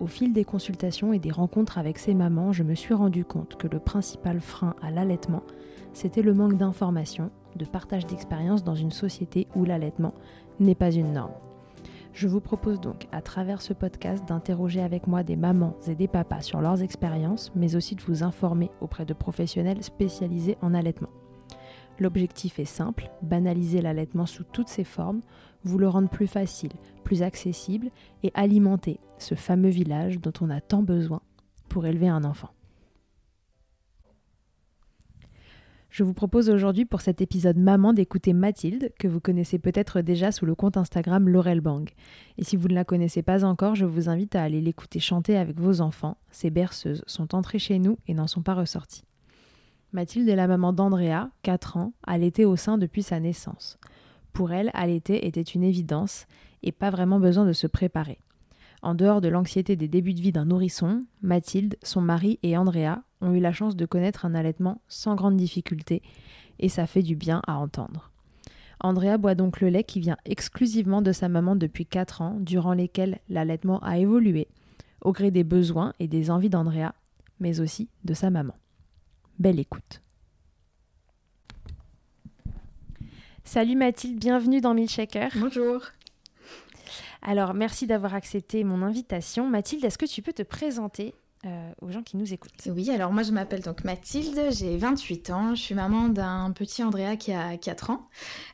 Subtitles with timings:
[0.00, 3.56] Au fil des consultations et des rencontres avec ces mamans, je me suis rendu compte
[3.56, 5.42] que le principal frein à l'allaitement,
[5.92, 10.12] c'était le manque d'information, de partage d'expérience dans une société où l'allaitement
[10.58, 11.34] n'est pas une norme.
[12.12, 16.08] Je vous propose donc à travers ce podcast d'interroger avec moi des mamans et des
[16.08, 21.08] papas sur leurs expériences, mais aussi de vous informer auprès de professionnels spécialisés en allaitement.
[22.00, 25.22] L'objectif est simple, banaliser l'allaitement sous toutes ses formes,
[25.64, 27.90] vous le rendre plus facile, plus accessible
[28.22, 31.22] et alimenter ce fameux village dont on a tant besoin
[31.68, 32.50] pour élever un enfant.
[35.94, 40.32] Je vous propose aujourd'hui pour cet épisode Maman d'écouter Mathilde, que vous connaissez peut-être déjà
[40.32, 41.88] sous le compte Instagram Laurel Bang.
[42.36, 45.36] Et si vous ne la connaissez pas encore, je vous invite à aller l'écouter chanter
[45.36, 46.16] avec vos enfants.
[46.32, 49.04] Ces berceuses sont entrées chez nous et n'en sont pas ressorties.
[49.92, 53.78] Mathilde est la maman d'Andrea, 4 ans, allaitée au sein depuis sa naissance.
[54.34, 56.26] Pour elle, allaiter était une évidence
[56.64, 58.18] et pas vraiment besoin de se préparer.
[58.82, 63.02] En dehors de l'anxiété des débuts de vie d'un nourrisson, Mathilde, son mari et Andrea
[63.20, 66.02] ont eu la chance de connaître un allaitement sans grande difficulté
[66.58, 68.10] et ça fait du bien à entendre.
[68.80, 72.74] Andrea boit donc le lait qui vient exclusivement de sa maman depuis 4 ans, durant
[72.74, 74.48] lesquels l'allaitement a évolué,
[75.00, 76.92] au gré des besoins et des envies d'Andrea,
[77.38, 78.54] mais aussi de sa maman.
[79.38, 80.03] Belle écoute.
[83.44, 85.30] Salut Mathilde, bienvenue dans Milkshaker.
[85.36, 85.80] Bonjour.
[87.22, 89.48] Alors, merci d'avoir accepté mon invitation.
[89.48, 92.50] Mathilde, est-ce que tu peux te présenter euh, aux gens qui nous écoutent?
[92.66, 96.82] Oui, alors moi je m'appelle donc Mathilde, j'ai 28 ans, je suis maman d'un petit
[96.82, 98.08] Andrea qui a 4 ans.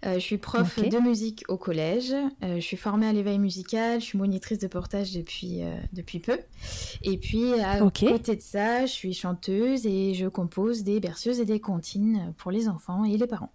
[0.05, 2.13] Euh, je suis prof de musique au collège,
[2.43, 5.61] Euh, je suis formée à l'éveil musical, je suis monitrice de portage depuis,
[5.93, 6.41] depuis peu.
[7.03, 11.45] Et puis à côté de ça, je suis chanteuse et je compose des berceuses et
[11.45, 13.53] des comptines pour les enfants et les parents.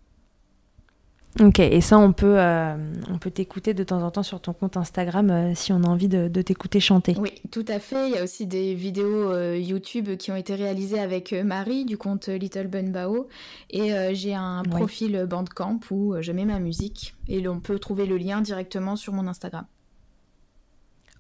[1.41, 2.75] Ok, et ça, on peut, euh,
[3.12, 5.88] on peut t'écouter de temps en temps sur ton compte Instagram euh, si on a
[5.88, 7.13] envie de, de t'écouter chanter.
[7.19, 8.09] Oui, tout à fait.
[8.09, 11.97] Il y a aussi des vidéos euh, YouTube qui ont été réalisées avec Marie du
[11.97, 13.28] compte Little Bun Bao.
[13.69, 14.69] Et j'ai un Ouais.
[14.69, 17.16] profil Bandcamp où je mets ma musique.
[17.28, 19.66] Et on peut trouver le lien directement sur mon Instagram.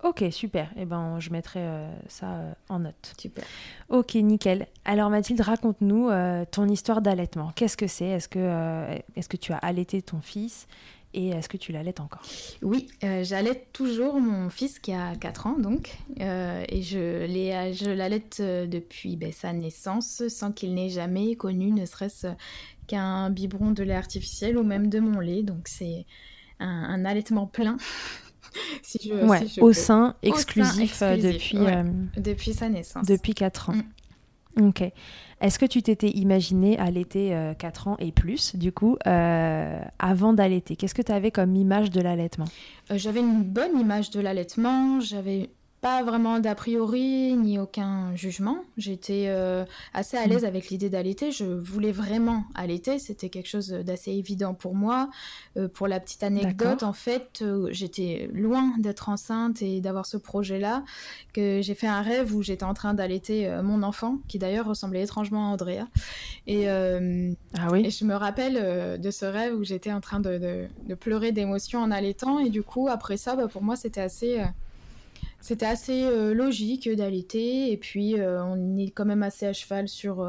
[0.05, 0.69] Ok, super.
[0.77, 3.13] Et ben, je mettrai euh, ça euh, en note.
[3.19, 3.43] Super.
[3.89, 4.67] Ok, nickel.
[4.85, 7.51] Alors Mathilde, raconte-nous euh, ton histoire d'allaitement.
[7.55, 8.05] Qu'est-ce que c'est?
[8.05, 8.85] Est-ce que,
[9.15, 10.67] est-ce que tu as allaité ton fils?
[11.15, 12.21] Et est-ce que tu l'allaites encore?
[12.61, 15.97] Oui, j'allaite toujours mon fils qui a 4 ans donc.
[16.17, 21.85] Et je, l'ai- je l'allaite depuis ben, sa naissance sans qu'il n'ait jamais connu ne
[21.85, 22.27] serait-ce
[22.87, 25.41] qu'un biberon de lait artificiel ou même de mon lait.
[25.41, 26.05] Donc c'est
[26.59, 27.77] un, un allaitement plein.
[28.83, 31.75] si je, Ouais, si je au sein sein exclusif, euh, depuis, ouais.
[31.77, 31.83] euh,
[32.17, 33.05] Depuis sa naissance.
[33.07, 33.75] depuis 4 ans.
[34.61, 34.83] Ok.
[35.41, 40.31] Est-ce que tu t'étais imaginé allaiter euh, 4 ans et plus, du coup, euh, avant
[40.31, 40.77] d'allaiter?
[40.77, 42.45] Qu'est-ce que tu avais comme image de l'allaitement?
[42.89, 45.49] J'avais une bonne image de l'allaitement, j'avais
[45.85, 48.57] pas vraiment d'a priori ni aucun jugement.
[48.75, 51.31] J'étais euh, assez à l'aise avec l'idée d'allaiter.
[51.31, 55.11] Je voulais vraiment allaiter, c'était quelque chose d'assez évident pour moi.
[55.57, 60.17] Euh, pour la petite anecdote, en fait, euh, j'étais loin d'être enceinte et d'avoir ce
[60.17, 60.83] projet-là.
[61.33, 65.03] Que j'ai fait un rêve où j'étais en train d'allaiter mon enfant, qui d'ailleurs ressemblait
[65.03, 65.85] étrangement à Andrea.
[66.47, 70.39] Et Ah et oui je me rappelle de ce rêve où j'étais en train de,
[70.39, 72.39] de- de pleurer d'émotion en allaitant.
[72.39, 74.41] Et du coup, après ça, bah, pour moi, c'était assez,
[75.41, 80.27] C'était assez logique d'allaiter et puis on est quand même assez à cheval sur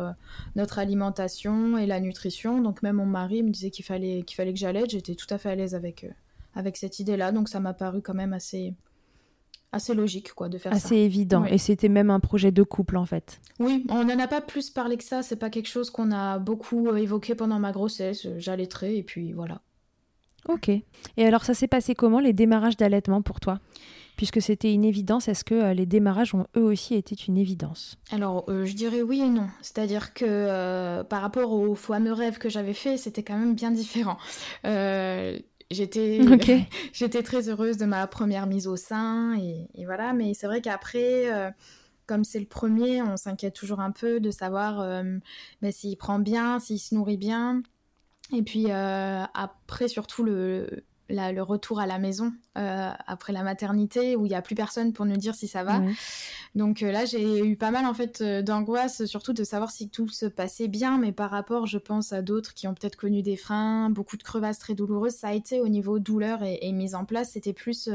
[0.57, 2.61] notre alimentation et la nutrition.
[2.61, 4.91] Donc même mon mari me disait qu'il fallait qu'il fallait que j'allaite.
[4.91, 6.07] J'étais tout à fait à l'aise avec
[6.55, 7.33] avec cette idée-là.
[7.33, 8.75] Donc ça m'a paru quand même assez
[9.73, 10.77] assez logique quoi de faire ça.
[10.77, 11.45] Assez évident.
[11.45, 13.41] Et c'était même un projet de couple en fait.
[13.59, 15.23] Oui, on n'en a pas plus parlé que ça.
[15.23, 18.27] C'est pas quelque chose qu'on a beaucoup euh, évoqué pendant ma grossesse.
[18.39, 19.61] J'allaiterai et puis voilà.
[20.49, 20.69] Ok.
[20.69, 20.85] Et
[21.27, 23.61] alors ça s'est passé comment les démarrages d'allaitement pour toi?
[24.17, 27.99] Puisque c'était une évidence, est-ce que euh, les démarrages ont eux aussi été une évidence?
[28.11, 29.49] Alors, euh, je dirais oui et non.
[29.61, 34.19] C'est-à-dire que par rapport au fameux rêve que j'avais fait, c'était quand même bien différent.
[35.71, 36.21] J'étais
[36.93, 41.33] j'étais très heureuse de ma première mise au sein et, voilà, mais c'est vrai qu'après,
[41.33, 41.51] euh,
[42.07, 45.03] comme c'est le premier, on s'inquiète toujours un peu de savoir euh,
[45.63, 47.63] ben, s'il prend bien, s'il se nourrit bien.
[48.33, 54.17] Et puis euh, après, surtout le, le retour à la maison euh, après la maternité
[54.17, 55.83] où il n'y a plus personne pour nous dire si ça va.
[56.55, 59.89] Donc euh, là, j'ai eu pas mal en fait euh, d'angoisse, surtout de savoir si
[59.89, 63.23] tout se passait bien, mais par rapport, je pense, à d'autres qui ont peut-être connu
[63.23, 66.95] des freins, beaucoup de crevasses très douloureuses, ça a été au niveau douleur et, mise
[66.95, 67.89] en place, c'était plus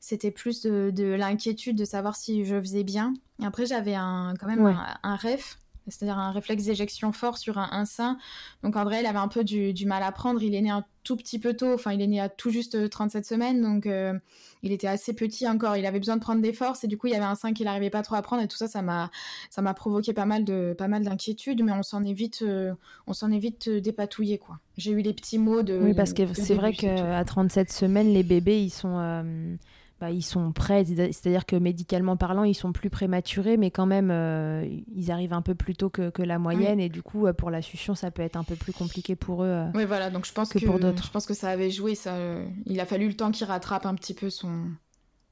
[0.00, 3.14] c'était plus de, l'inquiétude de savoir si je faisais bien.
[3.42, 5.56] Après, j'avais un, quand même un, un, rêve
[5.88, 8.18] c'est-à-dire un réflexe d'éjection fort sur un, sein.
[8.62, 10.42] Donc en vrai, il avait un peu du, mal à prendre.
[10.42, 12.88] Il est né un tout petit peu tôt, enfin il est né à tout juste
[12.88, 14.16] 37 semaines, donc euh,
[14.62, 15.76] il était assez petit encore.
[15.76, 17.52] Il avait besoin de prendre des forces et du coup il y avait un sein
[17.52, 19.10] qu'il n'arrivait pas trop à prendre et tout ça, ça m'a
[19.50, 22.72] ça m'a provoqué pas mal de pas mal d'inquiétudes, mais on s'en est vite euh,
[23.08, 24.60] on s'en est vite euh, dépatouillé quoi.
[24.76, 25.76] J'ai eu les petits mots de.
[25.82, 29.56] Oui parce que c'est vrai qu'à 37 semaines les bébés ils sont
[30.02, 34.10] bah, ils sont prêts, c'est-à-dire que médicalement parlant, ils sont plus prématurés, mais quand même,
[34.10, 37.52] euh, ils arrivent un peu plus tôt que, la moyenne, et du coup, euh, pour
[37.52, 39.46] la succion, ça peut être un peu plus compliqué pour eux.
[39.46, 41.04] Euh, oui, voilà, donc je pense que, pour d'autres.
[41.04, 42.18] Je pense que ça avait joué, ça,
[42.66, 44.72] il a fallu le temps qu'il rattrape un petit peu son...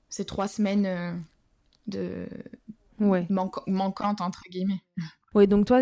[0.08, 1.20] ces trois semaines
[1.88, 2.28] de
[3.00, 3.26] ouais.
[3.28, 4.84] manquantes, entre guillemets.
[5.34, 5.80] Oui, donc toi,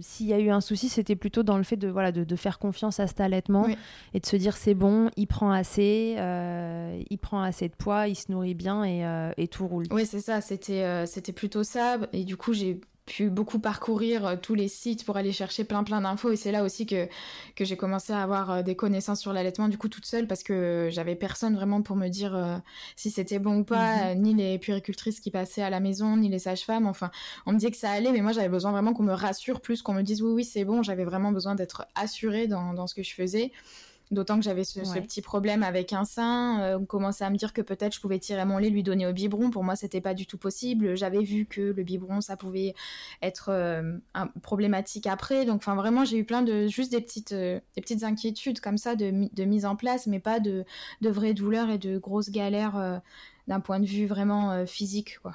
[0.00, 2.60] s'il y a eu un souci, c'était plutôt dans le fait de, voilà, de, faire
[2.60, 3.66] confiance à cet allaitement
[4.14, 8.06] et de se dire c'est bon, il prend assez, euh, il prend assez de poids,
[8.06, 9.86] il se nourrit bien et, euh, et tout roule.
[9.90, 11.98] Oui, c'est ça, c'était euh, c'était plutôt ça.
[12.12, 15.82] Et du coup, j'ai pu beaucoup parcourir euh, tous les sites pour aller chercher plein
[15.82, 17.08] plein d'infos et c'est là aussi que,
[17.56, 20.42] que j'ai commencé à avoir euh, des connaissances sur l'allaitement du coup toute seule parce
[20.42, 22.56] que j'avais personne vraiment pour me dire euh,
[22.96, 24.22] si c'était bon ou pas, mhm.
[24.22, 27.10] ni les puéricultrices qui passaient à la maison, ni les sages-femmes, enfin
[27.46, 29.80] on me disait que ça allait mais moi j'avais besoin vraiment qu'on me rassure plus,
[29.80, 32.94] qu'on me dise oui oui c'est bon, j'avais vraiment besoin d'être assurée dans, dans ce
[32.94, 33.52] que je faisais.
[34.10, 36.60] D'autant que j'avais ce, petit problème avec un sein.
[36.62, 39.06] Euh, on commençait à me dire que peut-être je pouvais tirer mon lait, lui donner
[39.06, 39.50] au biberon.
[39.50, 40.96] Pour moi, c'était pas du tout possible.
[40.96, 42.74] J'avais vu que le biberon, ça pouvait
[43.20, 43.98] être euh,
[44.40, 45.44] problématique après.
[45.44, 48.78] Donc, enfin, vraiment, j'ai eu plein de juste des petites, euh, des petites inquiétudes comme
[48.78, 50.64] ça de, de, mise en place, mais pas de,
[51.02, 53.02] de vraies douleurs et de grosses galères
[53.46, 55.34] d'un point de vue vraiment physique, quoi.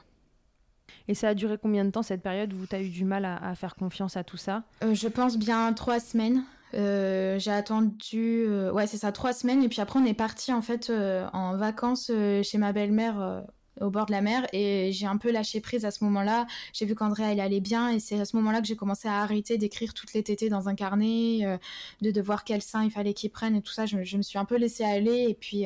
[1.08, 3.26] Et ça a duré combien de temps cette période où tu as eu du mal
[3.26, 4.64] à, à, faire confiance à tout ça?
[4.82, 6.44] Je pense bien trois semaines.
[6.76, 9.64] Euh, j'ai attendu, euh, ouais, c'est ça, trois semaines.
[9.64, 12.12] Et puis après, on est parti en fait euh, en vacances
[12.44, 13.44] chez ma belle-mère
[13.82, 14.48] au bord de la mer.
[14.54, 16.48] Et j'ai un peu lâché prise à ce moment-là.
[16.74, 17.90] J'ai vu qu'Andrea, elle allait bien.
[17.90, 20.70] Et c'est à ce moment-là que j'ai commencé à arrêter d'écrire toutes les tétées dans
[20.70, 21.60] un carnet,
[22.02, 23.86] de, de voir quel sein il fallait qu'ils prennent et tout ça.
[23.86, 25.28] Je, me suis un peu laissée aller.
[25.30, 25.66] Et puis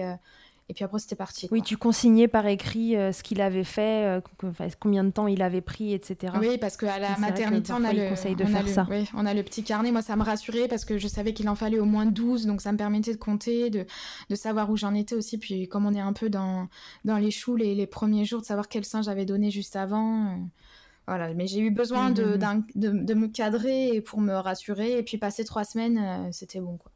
[0.69, 1.47] et puis après, c'était parti.
[1.49, 5.41] Oui, tu consignais par écrit euh, ce qu'il avait fait, euh, combien de temps il
[5.41, 6.33] avait pris, etc.
[6.39, 8.85] Oui, parce qu'à la maternité, on a le conseil de faire ça.
[8.89, 9.93] Oui, on a le petit carnet.
[9.93, 12.61] Moi, ça me rassurait parce que je savais qu'il en fallait au moins 12, donc
[12.61, 13.85] ça me permettait de compter, de,
[14.29, 15.37] de savoir où j'en étais aussi.
[15.37, 16.67] Puis comme on est un peu dans,
[17.05, 20.25] dans les choux les, les premiers jours, de savoir quel sein j'avais donné juste avant.
[20.25, 20.35] Euh,
[21.07, 22.63] voilà, mais j'ai eu besoin de, mmh, mmh, mmh.
[22.75, 24.97] de, de, me cadrer pour me rassurer.
[24.97, 26.91] Et puis passer trois semaines, c'était bon, quoi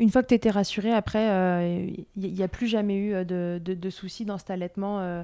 [0.00, 3.58] une fois que tu étais rassurée, après, il euh, n'y a plus jamais eu euh,
[3.58, 5.22] de, soucis dans cet allaitement euh,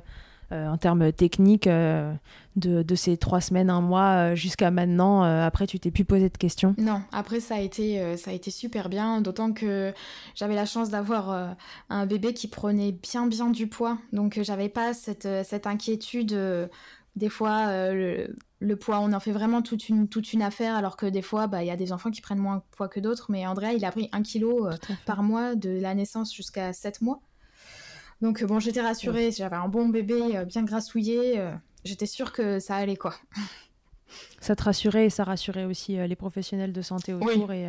[0.53, 5.23] en termes techniques de, ces trois semaines, un mois jusqu'à maintenant.
[5.23, 6.75] après, tu t'es plus posé de questions?
[6.79, 9.93] Non, après, ça a été, ça a été super bien, d'autant que
[10.37, 11.57] j'avais la chance d'avoir
[11.89, 13.99] un bébé qui prenait bien, bien du poids.
[14.13, 16.69] Donc, j'avais pas cette inquiétude
[17.17, 18.27] des fois, euh,
[18.61, 21.47] le, poids, on en fait vraiment toute une, toute une affaire, alors que des fois,
[21.47, 23.31] bah, il y a des enfants qui prennent moins de poids que d'autres.
[23.31, 27.01] Mais Andrea, il a pris un kilo euh, par mois de la naissance jusqu'à 7
[27.01, 27.21] mois.
[28.21, 29.31] Donc, bon, j'étais rassurée.
[29.31, 31.43] J'avais un bon bébé, euh, bien grassouillé.
[31.85, 33.15] j'étais sûre que ça allait, quoi.
[34.41, 37.53] Ça te rassurait et ça rassurait aussi les professionnels de santé autour.
[37.53, 37.67] Et,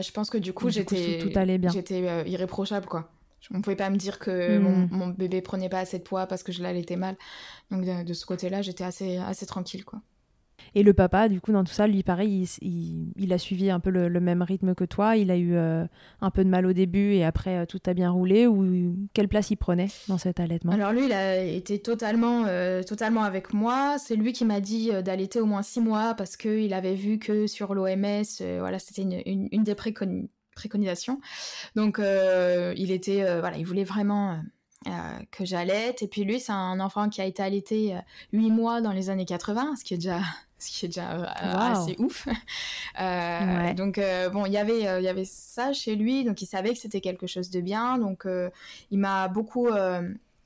[0.00, 1.70] je pense que du coup, j'étais tout allait bien.
[1.70, 3.10] J'étais irréprochable, quoi.
[3.52, 4.88] On pouvait pas me dire que hmm.
[4.90, 7.16] mon, bébé prenait pas assez de poids parce que je l'allaitais mal.
[7.70, 10.00] Donc de, ce côté-là, j'étais assez, assez tranquille, quoi.
[10.74, 13.90] Et le papa, du coup, dans tout ça, lui, pareil, il, a suivi un peu
[13.90, 15.16] le, même rythme que toi.
[15.16, 15.84] Il a eu euh,
[16.20, 18.46] un peu de mal au début et après, euh, tout a bien roulé.
[18.46, 20.72] Ou quelle place il prenait dans cet allaitement?
[20.72, 23.96] Alors lui, il a été totalement, euh, totalement avec moi.
[23.98, 27.46] C'est lui qui m'a dit d'allaiter au moins six mois parce qu'il avait vu que
[27.46, 28.24] sur l'OMS,
[28.58, 29.74] voilà, c'était une, une, des
[30.56, 31.20] préconisations.
[31.76, 34.40] Donc, il était, voilà, il voulait vraiment
[34.86, 36.02] euh, que j'allaite.
[36.02, 37.96] Et puis lui, c'est un enfant qui a été allaité
[38.32, 40.20] 8 euh, mois dans les années 80, ce qui est déjà,
[40.58, 41.24] ce qui est déjà euh,
[41.72, 42.28] assez ouf.
[43.76, 44.00] Donc
[44.32, 47.00] bon, il y avait, il y avait ça chez lui, donc il savait que c'était
[47.00, 47.98] quelque chose de bien.
[47.98, 48.26] Donc
[48.90, 49.68] il m'a beaucoup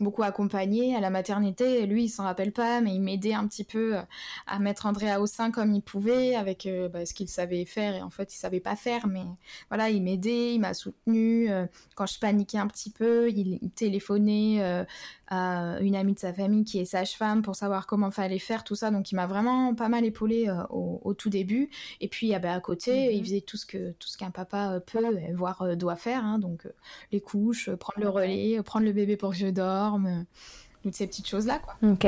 [0.01, 1.87] beaucoup accompagné à la maternité.
[1.87, 4.03] Lui, il s'en rappelle pas, mais il m'aidait un petit peu euh,
[4.47, 7.95] à mettre Andrea au sein comme il pouvait, avec euh, bah, ce qu'il savait faire.
[7.95, 9.25] Et en fait, il savait pas faire, mais
[9.69, 11.51] voilà, il m'aidait, il m'a soutenu.
[11.51, 14.85] Euh, quand je paniquais un petit peu, il, téléphonait
[15.29, 18.75] à une amie de sa famille qui est sage-femme pour savoir comment fallait faire tout
[18.75, 18.91] ça.
[18.91, 21.71] Donc, il m'a vraiment pas mal épaulé au, tout début.
[22.01, 23.25] Et puis, bah, à côté, il mhm.
[23.25, 24.99] faisait tout ce que tout ce qu'un papa peut,
[25.35, 26.25] voire doit faire.
[26.25, 26.39] Hein.
[26.39, 26.67] donc,
[27.13, 30.23] les couches, prendre le relais, prendre le bébé pour que je dors euh,
[30.83, 31.77] toutes ces petites choses-là, quoi.
[31.83, 32.07] Ok.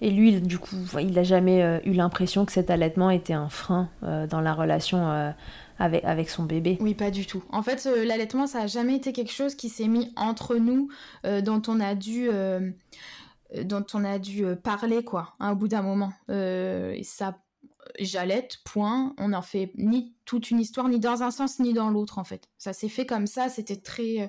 [0.00, 3.48] Et lui, du coup, il n'a jamais euh, eu l'impression que cet allaitement était un
[3.48, 5.34] frein euh, dans la relation
[5.78, 6.78] avec, avec son bébé?
[6.80, 7.42] Oui, pas du tout.
[7.50, 10.88] En fait, l'allaitement, ça n'a jamais été quelque chose qui s'est mis entre nous,
[11.24, 12.28] dont on a dû
[13.62, 17.38] dont on a dû parler quoi hein, au bout d'un moment ça
[18.00, 21.88] j'allaite point on n'en fait ni toute une histoire ni dans un sens ni dans
[21.88, 24.28] l'autre en fait ça s'est fait comme ça c'était très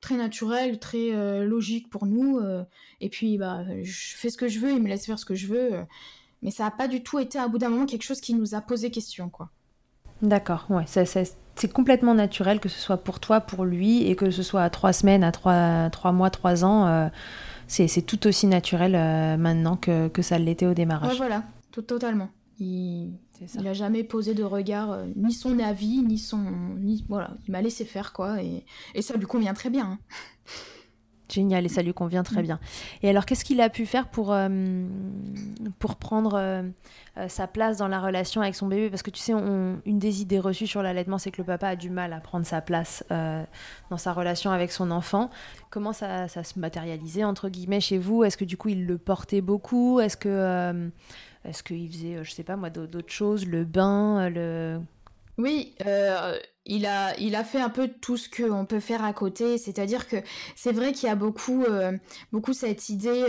[0.00, 2.38] très naturel, très euh, logique pour nous.
[2.38, 2.64] Euh,
[3.00, 5.34] et puis, bah, je fais ce que je veux, il me laisse faire ce que
[5.34, 5.74] je veux.
[5.74, 5.82] Euh.
[6.42, 8.54] mais ça n'a pas du tout été, à bout d'un moment, quelque chose qui nous
[8.54, 9.50] a posé question, quoi.
[10.22, 14.42] D'accord, ouais, c'est complètement naturel que ce soit pour toi, pour lui, et que ce
[14.42, 17.10] soit à trois semaines, à trois, trois mois, trois ans.
[17.68, 18.92] c'est tout aussi naturel
[19.38, 21.12] maintenant que, que ça l'était au démarrage.
[21.12, 22.28] Ouais, voilà, tout, totalement.
[22.60, 26.44] Il n'a jamais posé de regard, euh, ni son avis, ni son.
[26.78, 28.42] Ni, voilà, il m'a laissé faire, quoi.
[28.42, 28.64] Et,
[28.94, 29.92] et, ça lui convient très bien.
[29.92, 29.98] Hein.
[31.32, 32.44] Génial, et ça lui convient très mm.
[32.44, 32.60] bien.
[33.02, 34.84] Et alors, qu'est-ce qu'il a pu faire pour, euh,
[35.78, 36.68] pour prendre euh,
[37.28, 38.90] sa place dans la relation avec son bébé?
[38.90, 41.76] Parce que tu sais, une des idées reçues sur l'allaitement, c'est que le papa a
[41.76, 45.30] du mal à prendre sa place dans sa relation avec son enfant.
[45.70, 48.24] Comment ça, ça se matérialisait, entre guillemets, chez vous?
[48.24, 50.00] Est-ce que du coup, il le portait beaucoup?
[50.00, 50.90] Est-ce que
[51.44, 54.80] est-ce qu'il faisait, euh, je sais pas moi, d'autres choses, le bain, euh, le...
[55.38, 59.12] Oui, euh, il, a, il a fait un peu tout ce qu'on peut faire à
[59.14, 59.56] côté.
[59.56, 60.16] C'est-à-dire que
[60.54, 61.64] c'est vrai qu'il y a beaucoup,
[62.30, 63.24] beaucoup cette idée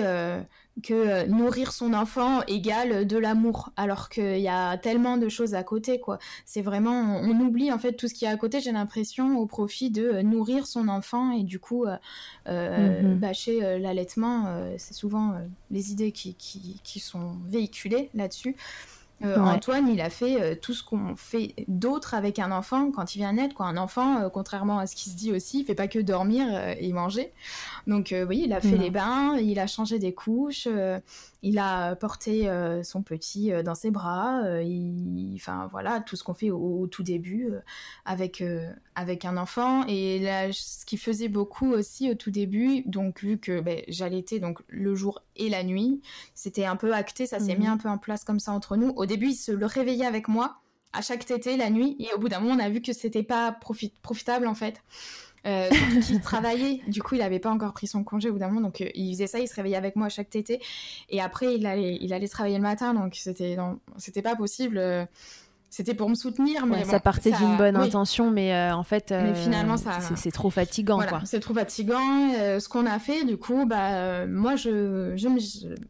[0.81, 5.53] que euh, nourrir son enfant égale de l'amour, alors qu'il y a tellement de choses
[5.53, 6.17] à côté, quoi.
[6.45, 9.45] C'est vraiment, on, oublie en fait tout ce qui est à côté, j'ai l'impression, au
[9.45, 11.85] profit de euh, nourrir son enfant, et du coup,
[12.47, 13.17] euh, mhm.
[13.17, 14.47] bâcher l'allaitement,
[14.77, 15.33] c'est souvent
[15.69, 18.55] les idées qui, qui, sont véhiculées là-dessus.
[19.23, 23.15] Euh, Antoine, il a fait euh, tout ce qu'on fait d'autre avec un enfant quand
[23.15, 23.55] il vient naître.
[23.55, 23.67] Quoi.
[23.67, 26.47] Un enfant, euh, contrairement à ce qui se dit aussi, il fait pas que dormir
[26.79, 27.31] et manger.
[27.87, 30.67] Donc oui, il a fait les bains, il a changé des couches,
[31.41, 32.49] il a porté
[32.83, 34.41] son petit dans ses bras.
[35.35, 37.49] Enfin voilà, tout ce qu'on fait au, tout début
[38.05, 38.43] avec
[38.95, 39.85] avec un enfant.
[39.87, 44.39] Et là, ce qui faisait beaucoup aussi au tout début, donc vu que ben, j'allaitais
[44.39, 46.01] donc le jour et la nuit,
[46.33, 47.73] c'était un peu acté, ça s'est mis mhm.
[47.73, 48.89] un peu en place comme ça entre nous.
[48.95, 50.57] Au début, il se le réveillait avec moi
[50.93, 53.23] à chaque tété la nuit, et au bout d'un moment, on a vu que c'était
[53.23, 53.51] pas
[54.03, 54.81] profitable en fait.
[55.47, 55.69] Euh,
[56.09, 58.61] il travaillait, du coup il avait pas encore pris son congé au bout d'un moment,
[58.61, 60.61] donc euh, il faisait ça, il se réveillait avec moi chaque tété,
[61.09, 63.57] et après il allait, il allait travailler le matin, donc c'était,
[63.97, 65.07] c'était pas possible.
[65.71, 66.65] C'était pour me soutenir.
[66.65, 69.99] Mais ça partait d'une bonne intention, mais euh, en fait, euh, finalement, ça...
[70.17, 70.97] c'est trop fatigant.
[70.97, 72.33] Voilà, c'est trop fatigant.
[72.37, 75.29] Euh, ce qu'on a fait, du coup, bah, moi, je, je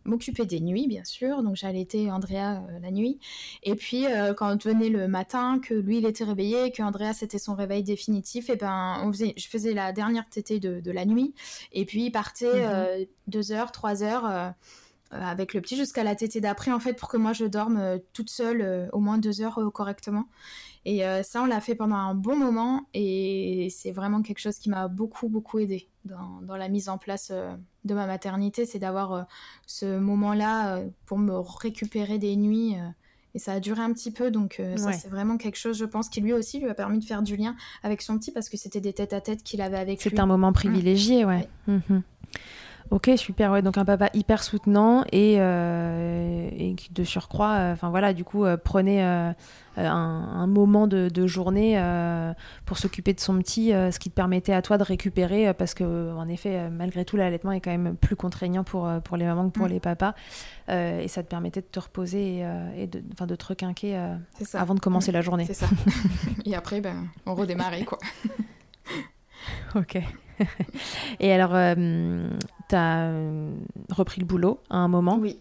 [0.06, 1.42] m'occupais des nuits, bien sûr.
[1.42, 3.18] Donc, j'allaitais Andrea la nuit.
[3.64, 4.06] Et puis,
[4.38, 8.52] quand venait le matin, que lui, il était réveillé, que Andrea, c'était son réveil définitif,
[8.52, 11.34] et ben, on faisait, je faisais la dernière tétée de, de la nuit.
[11.72, 13.08] Et puis, il partait mhm.
[13.26, 14.54] deux heures, trois heures
[15.12, 17.98] avec le petit jusqu'à la tétée d'après en fait pour que moi je dorme euh,
[18.14, 20.28] toute seule euh, au moins deux heures correctement.
[20.84, 24.68] Et ça on l'a fait pendant un bon moment et c'est vraiment quelque chose qui
[24.68, 28.66] m'a beaucoup beaucoup aidé dans, dans, la mise en place de ma maternité.
[28.66, 29.28] C'est d'avoir
[29.68, 32.78] ce moment là pour me récupérer des nuits
[33.36, 34.32] et ça a duré un petit peu.
[34.32, 37.06] Donc ça c'est vraiment quelque chose je pense qui lui aussi lui a permis de
[37.06, 39.78] faire du lien avec son petit parce que c'était des têtes à tête qu'il avait
[39.78, 40.10] avec lui.
[40.10, 41.80] c'est un moment privilégié ouais, ouais.
[41.88, 42.02] Mhm.
[42.92, 43.52] Ok, super.
[43.54, 48.26] Ouais, donc un papa hyper soutenant et, euh, et de surcroît, euh, enfin voilà, du
[48.26, 49.32] coup, euh, prenait euh,
[49.78, 52.34] un, un moment de, de journée euh,
[52.66, 56.14] pour s'occuper de son petit, ce qui te permettait à toi de récupérer, parce que
[56.14, 59.54] en effet, malgré tout, l'allaitement est quand même plus contraignant pour, pour les mamans que
[59.54, 59.72] pour Mm.
[59.72, 60.14] les papas,
[60.70, 62.46] et ça te permettait de te reposer et,
[62.84, 63.98] et de, te requinquer
[64.54, 65.46] avant de commencer la journée.
[65.46, 65.68] C'est ça.
[66.46, 68.00] et après, ben, on redémarrait, quoi.
[69.76, 69.98] Ok.
[71.20, 72.30] et alors, euh,
[72.70, 73.12] tu as
[73.90, 75.18] repris le boulot à un moment?
[75.20, 75.40] Oui.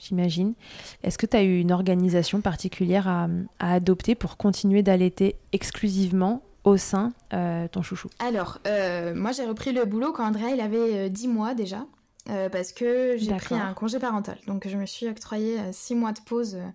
[0.00, 0.54] j'imagine.
[1.02, 6.42] Est-ce que tu as eu une organisation particulière à, à adopter pour continuer d'allaiter exclusivement
[6.64, 8.08] au sein euh, ton chouchou?
[8.18, 11.84] Alors, euh, moi, j'ai repris le boulot quand Andrea, il avait euh, 10 mois déjà.
[12.30, 14.36] euh, parce que j'ai pris un congé parental.
[14.46, 16.68] Donc, je me suis octroyé 6 mois de pause euh,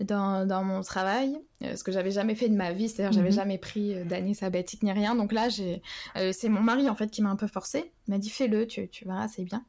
[0.00, 2.88] dans, dans mon travail, euh, ce que j'avais jamais fait de ma vie.
[2.88, 3.34] C'est-à-dire, j'avais Mhm.
[3.36, 5.14] jamais pris euh, d'année sabbatique ni rien.
[5.14, 5.82] Donc là, j'ai,
[6.16, 7.92] euh, c'est mon mari en fait qui m'a un peu forcé.
[8.08, 9.64] Il m'a dit fais-le, tu, tu verras, c'est bien.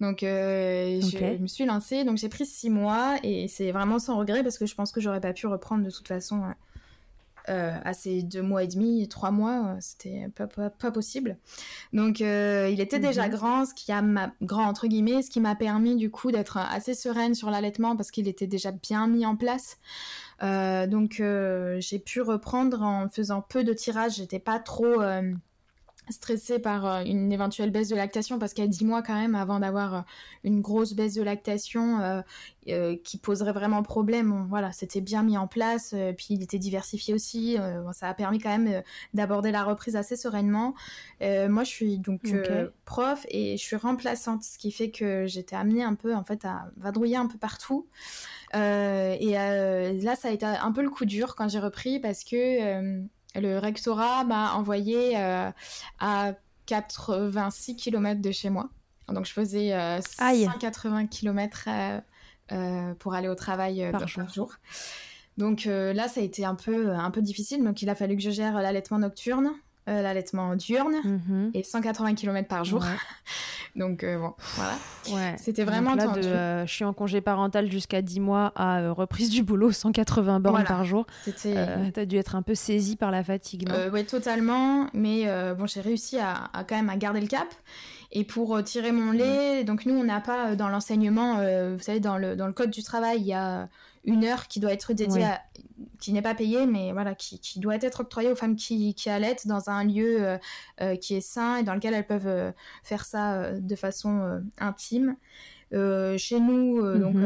[0.00, 2.02] Donc, euh, je, me suis lancée.
[2.04, 5.00] Donc, j'ai pris 6 mois et c'est vraiment sans regret parce que je pense que
[5.00, 6.42] j'aurais pas pu reprendre de toute façon.
[7.50, 11.36] Euh, à ces deux mois et demi, trois mois, euh, c'était pas, pas, pas possible.
[11.92, 13.30] Donc euh, il était déjà Mhm.
[13.30, 14.32] grand, ce qui a ma...
[14.40, 18.10] grand entre guillemets, ce qui m'a permis du coup d'être assez sereine sur l'allaitement parce
[18.10, 19.78] qu'il était déjà bien mis en place.
[20.40, 21.22] Donc
[21.78, 24.14] j'ai pu reprendre en faisant peu de tirages.
[24.14, 25.02] J'étais pas trop
[26.10, 29.60] stressée par euh, une éventuelle baisse de lactation parce qu'à 10 mois quand même avant
[29.60, 30.00] d'avoir euh,
[30.44, 32.22] une grosse baisse de lactation euh,
[32.68, 34.46] euh, qui poserait vraiment problème.
[34.48, 37.56] Voilà, c'était bien mis en place, euh, puis il était diversifié aussi.
[37.92, 38.82] ça a permis quand même
[39.14, 40.74] d'aborder la reprise assez sereinement.
[41.20, 42.20] Moi, je suis donc
[42.84, 46.44] prof et je suis remplaçante, ce qui fait que j'étais amenée un peu en fait
[46.44, 47.86] à vadrouiller un peu partout.
[48.54, 53.00] Et là, ça a été un peu le coup dur quand j'ai repris parce que
[53.34, 55.50] le rectorat m'a envoyé euh,
[55.98, 56.32] à
[56.66, 58.68] 86 km de chez moi.
[59.08, 60.44] Donc je faisais euh, Aïe.
[60.44, 61.68] 180 km
[62.52, 64.24] euh, pour aller au travail euh, Par par, jour.
[64.24, 64.52] par jour.
[65.36, 67.62] Donc euh, là, ça a été un peu, un peu difficile.
[67.64, 69.52] Donc il a fallu que je gère l'allaitement nocturne,
[69.90, 71.50] euh, l'allaitement diurne Mhm.
[71.54, 72.80] et 180 km par jour.
[72.82, 72.86] Ouais.
[73.76, 74.72] Donc euh, bon, voilà.
[75.12, 75.34] Ouais.
[75.38, 79.30] C'était vraiment là, de euh, je suis en congé parental jusqu'à 10 mois à reprise
[79.30, 80.68] du boulot, 180 bornes Voilà.
[80.68, 81.06] par jour.
[81.24, 81.54] C'était.
[81.56, 84.86] Euh, T'as dû être un peu saisie par la fatigue, ouais, totalement.
[84.94, 85.26] Mais
[85.58, 87.46] bon, j'ai réussi à, à quand même à garder le cap.
[88.12, 91.76] Et pour euh, tirer mon lait, donc nous, on n'a pas euh, dans l'enseignement, euh,
[91.76, 93.68] vous savez, dans le, dans le code du travail, il y a
[94.04, 95.40] une heure qui doit être dédiée à,
[96.00, 99.10] qui n'est pas payée, mais voilà, qui, qui doit être octroyée aux femmes qui, qui
[99.10, 100.38] allaitent dans un lieu
[100.80, 102.52] euh, qui est sain et dans lequel elles peuvent
[102.82, 105.16] faire ça de façon intime.
[105.72, 107.16] Chez nous, euh, donc,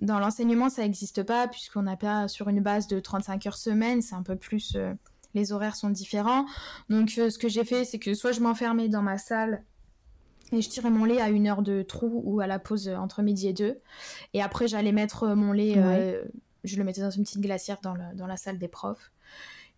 [0.00, 4.02] dans l'enseignement, ça n'existe pas puisqu'on n'a pas sur une base de 35 heures semaine,
[4.02, 4.74] c'est un peu plus.
[4.76, 4.92] euh,
[5.34, 6.46] les horaires sont différents.
[6.88, 9.62] Donc, euh, ce que j'ai fait, c'est que soit je m'enfermais dans ma salle
[10.52, 12.96] et je tirais mon lait à une heure de trou ou à la pause euh,
[12.96, 13.80] entre midi et deux.
[14.34, 16.22] Et après, j'allais mettre euh, mon lait, euh,
[16.64, 19.12] je le mettais dans une petite glacière dans, le- dans la salle des profs.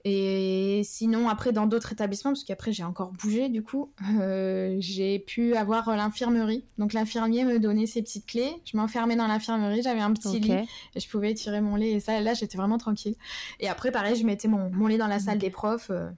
[0.05, 5.19] Et sinon, après, dans d'autres établissements, parce qu'après, j'ai encore bougé, du coup, euh, j'ai
[5.19, 6.65] pu avoir l'infirmerie.
[6.79, 8.53] Donc, l'infirmier me donnait ses petites clés.
[8.65, 10.43] Je m'enfermais dans l'infirmerie, j'avais un petit Ok.
[10.45, 11.91] lit et je pouvais tirer mon lait.
[11.91, 13.17] Et ça, là, j'étais vraiment tranquille.
[13.61, 15.91] Et après, pareil, je mettais mon, mon lait dans la salle des profs.
[15.91, 16.09] euh,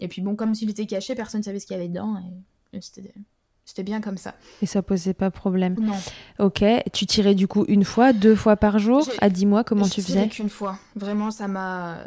[0.00, 2.16] et puis, bon, comme s'il était caché, personne ne savait ce qu'il y avait dedans.
[2.72, 3.12] Et, et c'était,
[3.70, 4.34] c'était bien comme ça.
[4.62, 5.76] Et ça posait pas problème.
[5.80, 5.94] Non.
[6.40, 6.64] Ok.
[6.92, 9.92] Tu tirais du coup une fois, deux fois par jour à 10 mois Comment Je
[9.94, 10.78] tu faisais qu'une fois.
[10.96, 11.98] Vraiment, ça m'a.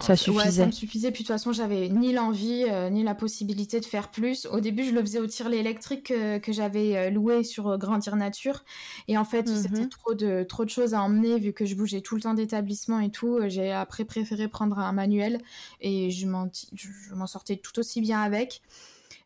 [0.00, 0.50] Ça Ouais, suffisait.
[0.62, 1.10] ça me suffisait.
[1.12, 4.46] Puis de toute façon, j'avais ni l'envie euh, ni la possibilité de faire plus.
[4.46, 7.76] Au début, je le faisais au tire électrique euh, que j'avais euh, loué sur euh,
[7.78, 8.64] Grandir Nature.
[9.06, 9.56] Et en fait, Mhm.
[9.62, 12.34] c'était trop de, trop de choses à emmener vu que je bougeais tout le temps
[12.34, 13.36] d'établissement et tout.
[13.36, 15.38] Euh, J'ai après préféré prendre un manuel
[15.80, 18.60] et je m'en sortais tout aussi bien avec.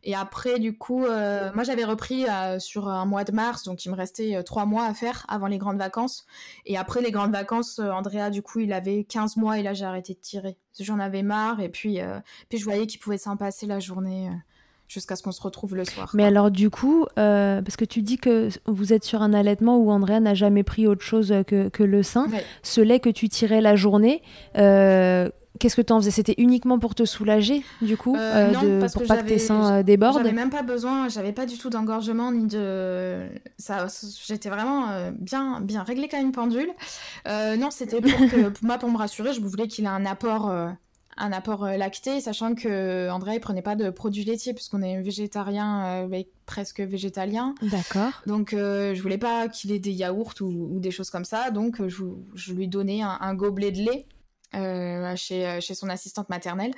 [0.09, 3.83] Et après, du coup, euh, moi j'avais repris euh, sur un mois de mars, donc
[3.83, 6.25] il me restait euh, trois mois à faire avant les grandes vacances.
[6.65, 9.83] Et après les grandes vacances, Andrea, du coup, il avait 15 mois et là j'ai
[9.83, 10.57] arrêté de tirer.
[10.79, 14.29] J'en avais marre et puis, euh, puis je voyais qu'il pouvait s'en passer la journée
[14.87, 16.09] jusqu'à ce qu'on se retrouve le soir.
[16.13, 16.27] Mais quoi.
[16.29, 20.21] alors du coup, parce que tu dis que vous êtes sur un allaitement où Andrea
[20.21, 22.45] n'a jamais pris autre chose que, que le sein, Ouais.
[22.63, 24.21] ce lait que tu tirais la journée,
[25.57, 26.11] qu'est-ce que tu en faisais?
[26.11, 29.17] C'était uniquement pour te soulager, du coup, Euh, euh, non, de- parce pour que pas
[29.17, 30.17] que tes seins euh, débordent?
[30.19, 33.27] J'avais même pas besoin, j'avais pas du tout d'engorgement ni de.
[33.57, 33.87] Ça,
[34.25, 36.69] j'étais vraiment euh, bien, bien réglée comme une pendule.
[37.27, 40.05] Euh, non, c'était pour que, pour moi, pour me rassurer, je voulais qu'il ait un
[40.05, 45.01] apport, un apport lacté, sachant que André il prenait pas de produits laitiers puisqu'on est
[45.01, 47.55] végétarien, mais presque végétalien.
[47.63, 48.11] D'accord.
[48.27, 51.49] Donc, je voulais pas qu'il ait des yaourts ou, ou des choses comme ça.
[51.51, 52.03] Donc, je,
[52.35, 54.05] je lui donnais un, un gobelet de lait
[54.55, 56.73] euh, chez, chez son assistante maternelle.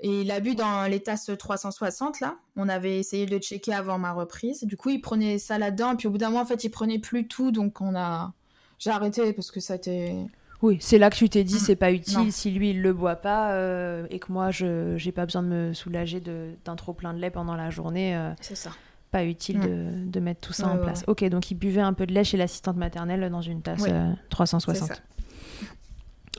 [0.00, 2.36] Et il a bu dans les tasses 360 là.
[2.56, 4.64] On avait essayé de checker avant ma reprise.
[4.64, 5.96] Du coup, il prenait ça là-dedans.
[5.96, 7.52] Puis au bout d'un mois, en fait, il prenait plus tout.
[7.52, 8.32] Donc on a.
[8.78, 10.16] J'ai arrêté parce que ça était.
[10.62, 13.16] Oui, c'est là que tu t'es dit c'est pas utile si lui il le boit
[13.16, 17.14] pas euh, et que moi je j'ai pas besoin de me soulager d'un trop plein
[17.14, 18.16] de lait pendant la journée.
[18.16, 18.70] Euh, c'est ça.
[19.10, 21.04] Pas utile de, de, mettre tout ça en place.
[21.06, 23.84] Ok, donc il buvait un peu de lait chez l'assistante maternelle dans une tasse
[24.30, 24.90] 360.
[24.90, 24.94] Euh,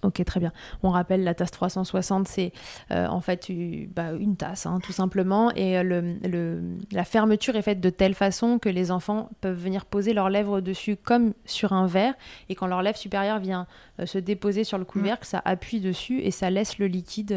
[0.05, 0.51] Ok, très bien.
[0.83, 2.51] On rappelle la tasse 360, c'est
[2.91, 3.51] euh, en fait
[3.95, 5.51] bah, une tasse, hein, tout simplement.
[5.55, 10.13] Et euh, la fermeture est faite de telle façon que les enfants peuvent venir poser
[10.13, 12.13] leurs lèvres dessus comme sur un verre.
[12.49, 13.65] Et quand leur lèvre supérieure vient
[13.99, 17.35] euh, se déposer sur le couvercle, ça appuie dessus et ça laisse le liquide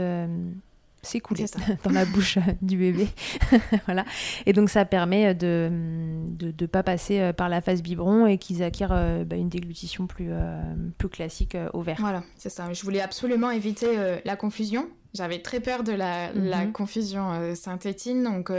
[1.03, 1.47] s'écouler
[1.85, 3.09] dans la bouche du bébé.
[3.87, 4.05] voilà.
[4.47, 8.39] Et donc ça permet de ne de, pas passer euh, par la phase biberon et
[8.39, 10.61] qu'ils acquièrent euh, bah, une déglutition plus, euh,
[10.99, 11.99] plus classique au verre.
[12.01, 12.73] Voilà, c'est ça.
[12.73, 13.87] Je voulais absolument éviter
[14.25, 14.89] la confusion.
[15.15, 16.73] J'avais très peur de la, la mhm.
[16.73, 18.53] confusion synthétine, donc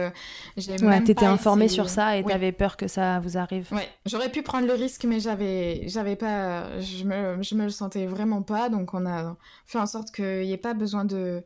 [0.58, 3.68] j'ai ouais, t'étais informée sur ça et tu t'avais peur que ça vous arrive.
[3.72, 7.70] Ouais, j'aurais pu prendre le risque, mais j'avais, j'avais pas, je me, je me le
[7.70, 11.44] sentais vraiment pas, donc on a fait en sorte qu'il n'y ait pas besoin de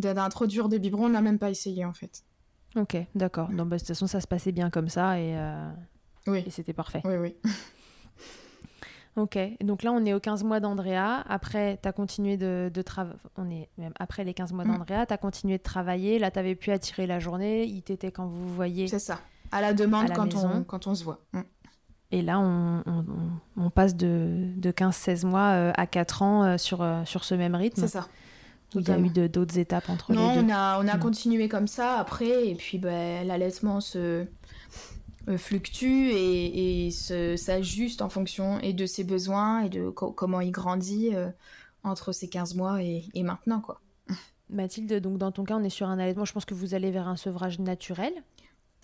[0.00, 2.24] d'introduire des biberons, on n'a même pas essayé en fait.
[2.76, 3.48] Ok, d'accord.
[3.48, 5.68] Donc bah, de toute façon, ça se passait bien comme ça et, euh,
[6.26, 6.44] oui.
[6.46, 7.02] et c'était parfait.
[7.04, 7.36] Oui, oui.
[9.16, 11.24] ok, donc là on est aux 15 mois d'Andrea.
[11.28, 13.18] Après, tu as continué de, de travailler.
[13.36, 14.68] On est même après les 15 mois mm.
[14.68, 16.18] d'Andrea, tu as continué de travailler.
[16.18, 17.64] Là, tu avais pu attirer la journée.
[17.64, 18.86] Il t'était quand vous voyez.
[18.86, 19.18] C'est ça.
[19.52, 21.18] À la demande quand, on, quand on se voit.
[21.32, 21.40] Mm.
[22.12, 22.82] Et là, on,
[23.56, 27.54] on, passe de, de 15-16 mois euh, à 4 ans euh, sur, sur ce même
[27.54, 27.80] rythme.
[27.80, 28.08] C'est ça.
[28.74, 31.48] Il y a eu d'autres étapes entre les deux Non, on a, on a continué
[31.48, 34.26] comme ça après, et puis ben, l'allaitement se
[35.28, 41.10] euh, fluctue et, s'ajuste en fonction et de ses besoins et de comment il grandit
[41.14, 41.28] euh,
[41.82, 43.60] entre ses 15 mois et, et maintenant.
[43.60, 43.80] quoi.
[44.50, 46.90] Mathilde, donc dans ton cas, on est sur un allaitement, je pense que vous allez
[46.90, 48.12] vers un sevrage naturel.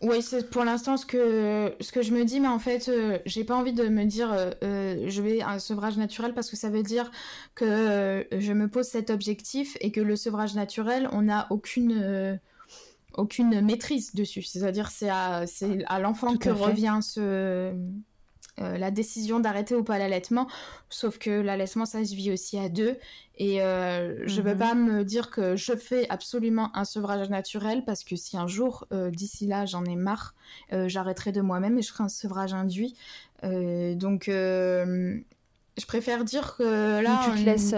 [0.03, 3.19] Oui, c'est pour l'instant ce que, ce que je me dis, mais en fait, euh,
[3.25, 6.57] j'ai pas envie de me dire euh, euh, je vais un sevrage naturel parce que
[6.57, 7.11] ça veut dire
[7.55, 12.39] que je me pose cet objectif et que le sevrage naturel, on n'a aucune,
[13.15, 14.43] aucune maîtrise dessus.
[14.43, 15.45] C'est-à-dire, c'est à,
[15.87, 17.73] à l'enfant que revient ce
[18.59, 20.47] la décision d'arrêter ou pas l'allaitement.
[20.89, 22.97] Sauf que l'allaitement, ça se vit aussi à deux.
[23.39, 24.59] Et euh, je ne veux mhm.
[24.59, 28.87] pas me dire que je fais absolument un sevrage naturel parce que si un jour,
[28.93, 30.35] euh, d'ici là, j'en ai marre,
[30.71, 32.95] j'arrêterai de moi-même et je ferai un sevrage induit.
[33.43, 37.21] donc, je préfère dire que là.
[37.25, 37.75] Tu, te laisses,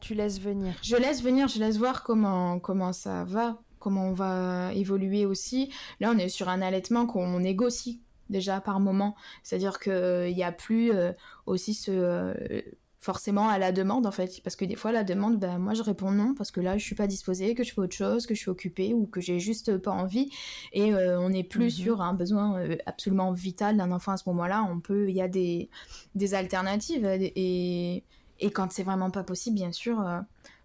[0.00, 0.74] tu laisses venir.
[0.82, 5.70] Je laisse venir, je laisse voir comment, comment ça va comment on va évoluer aussi.
[6.00, 9.14] Là, on est sur un allaitement qu'on négocie déjà par moment.
[9.42, 11.12] C'est-à-dire qu'il n'y euh, a plus euh,
[11.46, 12.62] aussi ce euh,
[13.04, 14.40] forcément à la demande en fait.
[14.42, 16.84] Parce que des fois la demande ben moi je réponds non parce que là je
[16.84, 19.40] suis pas disposée que je fais autre chose que je suis occupée ou que j'ai
[19.40, 20.30] juste pas envie.
[20.72, 21.84] Et on n'est plus mhm.
[21.84, 24.66] sur un besoin absolument vital d'un enfant à ce moment-là.
[24.70, 25.68] On peut il y a des,
[26.14, 27.04] des alternatives.
[27.04, 28.04] Et,
[28.40, 30.02] et quand c'est vraiment pas possible bien sûr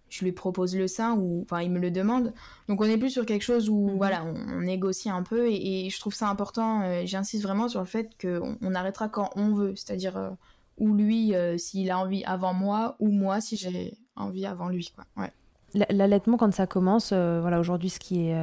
[0.09, 2.33] je lui propose le sein ou enfin il me le demande.
[2.67, 3.97] Donc on est plus sur quelque chose où mhm.
[3.97, 5.47] voilà on, négocie un peu.
[5.49, 9.29] Et, je trouve ça important euh, j'insiste vraiment sur le fait qu'on on arrêtera quand
[9.35, 9.75] on veut.
[9.75, 10.29] C'est-à-dire euh,
[10.79, 14.91] ou lui euh, s'il a envie avant moi ou moi si j'ai envie avant lui
[14.95, 15.31] quoi ouais
[15.91, 18.33] L'allaitement, quand ça commence, voilà, aujourd'hui, ce qui est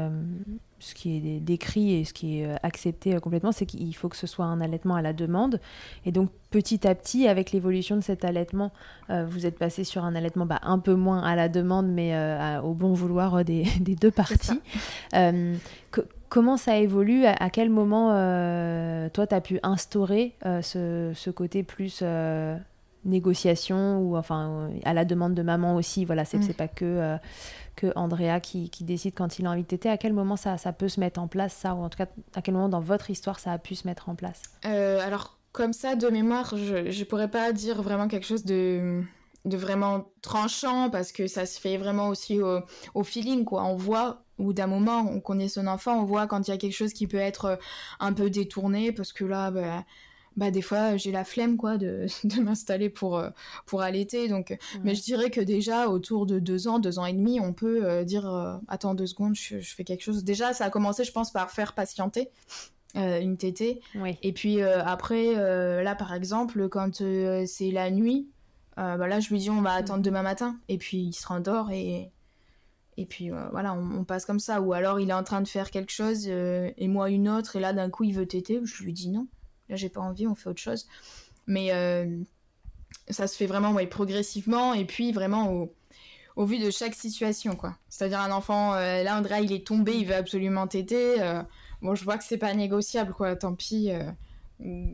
[0.78, 4.08] ce qui est décrit et ce qui est euh, accepté euh, complètement, c'est qu'il faut
[4.08, 5.60] que ce soit un allaitement à la demande.
[6.04, 8.72] Et donc petit à petit, avec l'évolution de cet allaitement,
[9.10, 12.14] euh, vous êtes passé sur un allaitement bah, un peu moins à la demande, mais
[12.62, 14.60] au bon vouloir des, deux parties.
[16.28, 18.08] Comment ça évolue à, quel moment,
[19.10, 22.02] toi, tu as pu instaurer ce, ce, côté plus
[23.04, 26.54] négociation ou enfin à la demande de maman aussi voilà c'est mm.
[26.54, 27.18] pas que
[27.76, 29.88] que Andrea qui, décide quand il a envie de téter.
[29.88, 32.06] À quel moment ça, ça peut se mettre en place, ça Ou en tout cas,
[32.34, 34.42] à quel moment dans votre histoire ça a pu se mettre en place?
[34.64, 39.02] Euh, Alors, comme ça, de mémoire, je ne pourrais pas dire vraiment quelque chose de,
[39.46, 43.64] de vraiment tranchant parce que ça se fait vraiment aussi au, feeling, quoi.
[43.64, 46.58] On voit ou d'un moment, on connaît son enfant, on voit quand il y a
[46.58, 47.58] quelque chose qui peut être
[48.00, 49.84] un peu détourné parce que là, bah,
[50.36, 53.30] bah des fois j'ai la flemme quoi de, de m'installer pour euh,
[53.64, 54.28] pour allaiter.
[54.28, 57.52] Donc mais je dirais que déjà autour de deux ans deux ans et demi on
[57.52, 60.24] peut euh, dire euh, attends deux secondes je, fais quelque chose.
[60.24, 62.30] Déjà ça a commencé je pense par faire patienter
[62.94, 63.80] une tétée.
[64.22, 67.02] Et puis après là par exemple quand
[67.46, 68.30] c'est la nuit
[68.76, 71.70] bah là je lui dis on va attendre demain matin et puis il se rendort
[71.70, 72.12] et
[72.98, 74.62] et puis voilà, on, on, passe comme ça.
[74.62, 77.60] Ou alors il est en train de faire quelque chose et moi une autre, et
[77.60, 79.26] là d'un coup il veut téter, je lui dis non.
[79.68, 80.86] Là, j'ai pas envie, on fait autre chose.
[81.46, 82.22] Mais euh,
[83.08, 85.74] ça se fait vraiment ouais, progressivement et puis vraiment au,
[86.36, 87.76] au vu de chaque situation, quoi.
[87.88, 91.16] C'est-à-dire un enfant, là, Andrea, il est tombé, il veut absolument t'aider.
[91.82, 93.36] bon, je vois que c'est pas négociable, quoi.
[93.36, 93.90] Tant pis.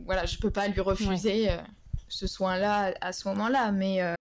[0.05, 1.49] voilà, je peux pas lui refuser
[2.13, 4.01] ce soin-là à ce moment-là, mais.
[4.01, 4.13] Euh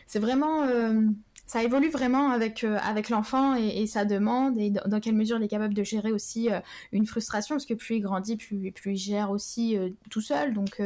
[0.06, 0.64] C'est vraiment...
[0.64, 1.02] Euh,
[1.46, 5.44] ça évolue vraiment avec, euh, avec l'enfant et, sa demande et dans, quelle mesure il
[5.44, 6.60] est capable de gérer aussi euh,
[6.92, 9.76] une frustration parce que plus il grandit, plus, il gère aussi
[10.10, 10.54] tout seul.
[10.54, 10.80] Donc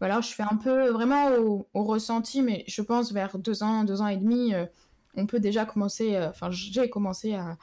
[0.00, 4.00] voilà, je fais un peu vraiment au, ressenti, mais je pense vers deux ans, deux
[4.00, 4.54] ans et demi
[5.14, 7.56] on peut déjà commencer, euh, enfin j'ai commencé à,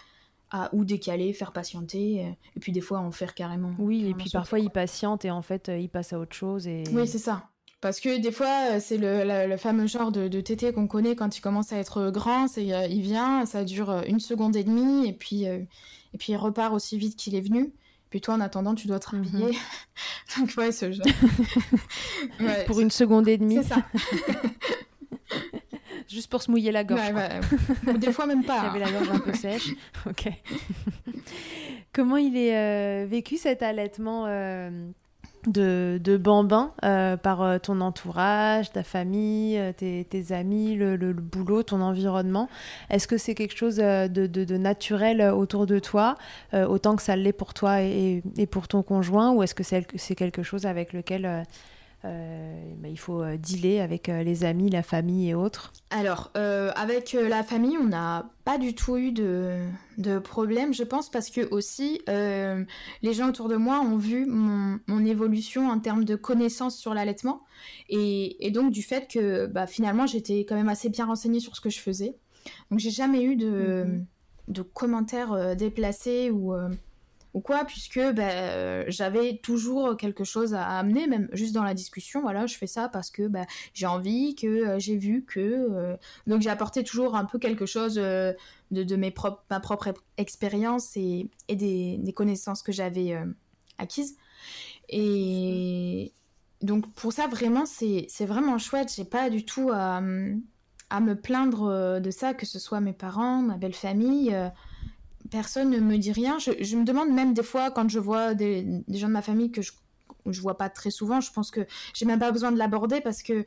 [0.51, 3.73] à, ou décaler, faire patienter, euh, et puis des fois en faire carrément.
[3.79, 6.67] Oui, et puis parfois il patiente et en fait euh, il passe à autre chose.
[6.67, 6.83] Et...
[6.91, 7.49] Oui, c'est ça.
[7.79, 11.41] Parce que des fois, c'est le, fameux genre de, de tété qu'on connaît quand il
[11.41, 12.47] commence à être grand.
[12.47, 16.73] C'est il vient, ça dure une seconde et demie, et puis, et puis il repart
[16.73, 17.71] aussi vite qu'il est venu.
[18.09, 19.23] Puis toi, en attendant, tu dois te mhm.
[19.23, 19.57] rhabiller.
[20.37, 21.05] Donc ouais, ce genre.
[22.65, 23.57] Pour une seconde et demie.
[23.57, 23.85] C'est ça.
[26.09, 27.01] Juste pour se mouiller la gorge.
[27.97, 28.63] Des fois même pas.
[28.65, 29.69] J'avais la gorge un peu sèche.
[30.05, 30.29] ok.
[31.93, 34.69] Comment il est euh, vécu cet allaitement euh,
[35.47, 42.49] de, de, bambin euh, par ton entourage, ta famille, tes, amis, le, boulot, ton environnement?
[42.89, 46.15] Est-ce que c'est quelque chose de, de, naturel autour de toi,
[46.53, 50.15] autant que ça l'est pour toi et, et, pour ton conjoint, ou est-ce que c'est
[50.15, 51.45] quelque chose avec lequel
[52.03, 57.13] bah, il faut euh, dealer avec euh, les amis, la famille et autres Alors, avec
[57.13, 59.57] la famille, on n'a pas du tout eu de,
[59.97, 65.05] de, problème, je pense, parce que aussi, les gens autour de moi ont vu mon,
[65.05, 67.43] évolution en termes de connaissances sur l'allaitement,
[67.89, 71.61] et, donc du fait que bah, finalement, j'étais quand même assez bien renseignée sur ce
[71.61, 72.15] que je faisais.
[72.71, 74.53] Donc, j'ai jamais eu de, mm-hmm.
[74.53, 76.53] de commentaires déplacés ou
[77.33, 82.21] ou quoi, puisque ben, j'avais toujours quelque chose à amener, même juste dans la discussion.
[82.21, 85.39] Voilà, je fais ça parce que ben, j'ai envie, que euh, j'ai vu, que.
[85.39, 88.35] Euh, donc j'ai apporté toujours un peu quelque chose de,
[88.71, 93.15] de mes propres, ma propre expérience et, et des, des, connaissances que j'avais
[93.77, 94.17] acquises.
[94.89, 96.13] Et
[96.61, 98.91] donc pour ça, vraiment, c'est vraiment chouette.
[98.95, 99.97] J'ai pas du tout à,
[100.89, 104.35] à, me plaindre de ça, que ce soit mes parents, ma belle famille
[105.29, 106.37] personne ne me dit rien.
[106.39, 109.61] Je, me demande même des fois quand je vois des, gens de ma famille que
[109.61, 109.71] je
[110.31, 113.23] je vois pas très souvent, je pense que j'ai même pas besoin de l'aborder parce
[113.23, 113.45] que,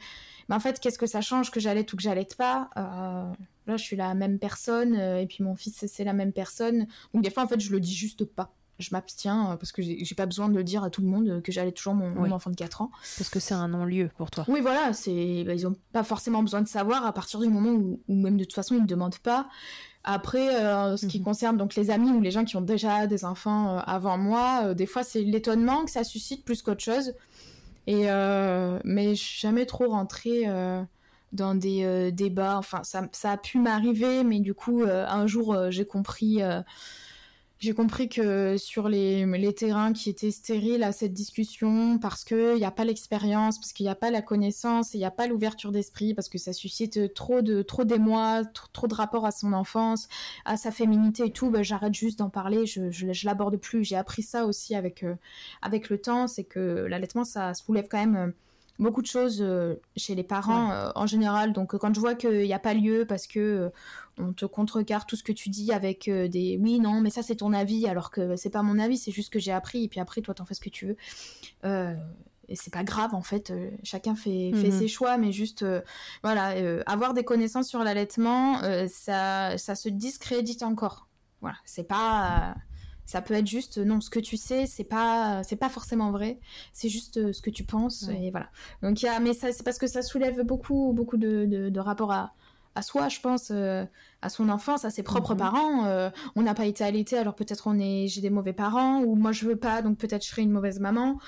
[0.48, 2.70] bah, en fait, qu'est-ce que ça change que j'allais ou que j'allais pas?
[2.78, 3.30] Euh,
[3.66, 6.86] Là, je suis la même personne euh, et puis mon fils, c'est la même personne.
[7.14, 8.52] Donc, des fois, en fait, je le dis juste pas.
[8.78, 11.42] Je m'abstiens euh, parce que j'ai pas besoin de le dire à tout le monde
[11.42, 12.90] que j'allais toujours mon, enfant de 4 ans.
[13.18, 14.44] Parce que c'est un non-lieu pour toi.
[14.48, 17.70] Oui, voilà, c'est bah, ils ont pas forcément besoin de savoir à partir du moment
[17.70, 19.48] où, où même de toute façon ils ne demandent pas.
[20.02, 21.24] Après, euh, ce qui mhm.
[21.24, 24.62] concerne donc les amis ou les gens qui ont déjà des enfants euh, avant moi,
[24.64, 27.14] euh, des fois c'est l'étonnement que ça suscite plus qu'autre chose.
[27.86, 28.04] Et
[28.84, 30.44] mais je suis jamais trop rentrée
[31.32, 32.56] dans des débats.
[32.56, 36.40] Enfin, ça, ça a pu m'arriver, mais du coup, un jour j'ai compris
[37.60, 42.54] j'ai compris que sur les, les, terrains qui étaient stériles à cette discussion, parce qu'il
[42.54, 45.26] n'y a pas l'expérience, parce qu'il n'y a pas la connaissance, il n'y a pas
[45.26, 49.52] l'ouverture d'esprit, parce que ça suscite trop de trop d'émoi, trop, de rapport à son
[49.52, 50.08] enfance,
[50.46, 53.84] à sa féminité et tout, ben, j'arrête juste d'en parler, je, je, je l'aborde plus.
[53.84, 55.14] J'ai appris ça aussi avec, euh,
[55.60, 58.16] avec le temps, c'est que l'allaitement, ça soulève quand même...
[58.16, 58.32] Euh,
[58.80, 61.52] beaucoup de choses euh, chez les parents euh, en général.
[61.52, 63.68] Donc quand je vois qu'il n'y a pas lieu parce que euh,
[64.18, 67.36] on te contrecarre tout ce que tu dis avec des oui non mais ça c'est
[67.36, 69.98] ton avis alors que c'est pas mon avis c'est juste que j'ai appris et puis
[69.98, 70.96] après toi t'en fais ce que tu veux
[72.48, 73.50] et c'est pas grave en fait
[73.82, 74.78] chacun fait, fait mhm.
[74.78, 75.64] ses choix mais juste
[76.22, 81.08] voilà avoir des connaissances sur l'allaitement ça ça se discrédite encore
[81.40, 82.56] voilà c'est pas
[83.10, 86.38] ça peut être juste non, ce que tu sais, c'est pas c'est pas forcément vrai,
[86.72, 88.50] c'est juste euh, ce que tu penses et voilà.
[88.84, 91.80] Donc il y a mais ça c'est parce que ça soulève beaucoup beaucoup de, de,
[91.80, 92.34] rapports à,
[92.76, 93.84] à soi, je pense, euh,
[94.22, 95.38] à son enfance, à ses propres mhm.
[95.40, 95.84] parents.
[95.86, 99.16] Euh, on n'a pas été allaité, alors peut-être on est, j'ai des mauvais parents, ou
[99.16, 101.18] moi je veux pas, donc peut-être je serai une mauvaise maman.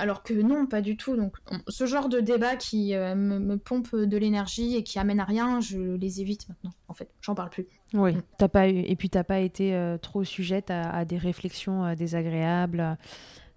[0.00, 1.14] Alors que non, pas du tout.
[1.14, 1.36] Donc,
[1.68, 5.60] ce genre de débat qui euh, me, pompe de l'énergie et qui amène à rien,
[5.60, 6.70] je les évite maintenant.
[6.88, 7.66] En fait, j'en parle plus.
[7.92, 8.22] Oui, mm.
[8.38, 8.78] t'as pas eu...
[8.78, 12.96] et puis t'as pas été euh, trop sujette à, des réflexions euh, désagréables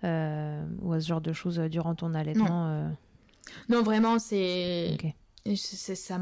[0.03, 2.91] ou à ce genre de choses durant ton allaitement.
[3.69, 4.97] Non, vraiment, c'est.
[5.55, 6.19] ça,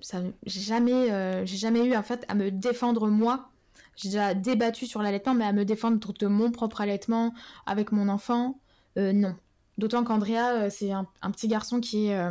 [0.00, 3.50] ça j'ai jamais, j'ai jamais eu en fait à me défendre moi.
[3.96, 7.34] J'ai déjà débattu sur l'allaitement, mais à me défendre de mon propre allaitement
[7.66, 8.60] avec mon enfant,
[8.96, 9.34] non.
[9.78, 12.30] D'autant qu'Andrea, c'est un, un, petit garçon qui est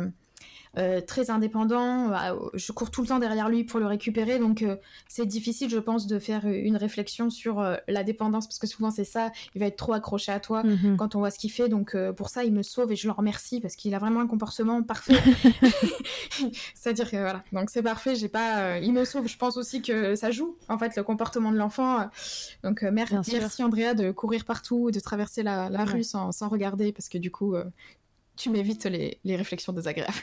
[0.78, 2.12] euh, très indépendant.
[2.12, 4.76] Euh, je cours tout le temps derrière lui pour le récupérer, donc euh,
[5.08, 9.04] c'est difficile, je pense, de faire une réflexion sur la dépendance parce que souvent c'est
[9.04, 9.32] ça.
[9.54, 10.96] Il va être trop accroché à toi mhm.
[10.96, 13.12] quand on voit ce qu'il fait, donc pour ça il me sauve et je le
[13.12, 15.14] remercie parce qu'il a vraiment un comportement parfait.
[16.74, 18.14] C'est-à-dire que voilà, donc c'est parfait.
[18.14, 19.26] J'ai pas, il me sauve.
[19.26, 22.08] Je pense aussi que ça joue en fait le comportement de l'enfant.
[22.62, 27.08] Donc merci, merci Andrea de courir partout, de traverser la, rue sans, sans, regarder parce
[27.08, 27.56] que du coup
[28.36, 30.14] tu m'évites les, réflexions désagréables.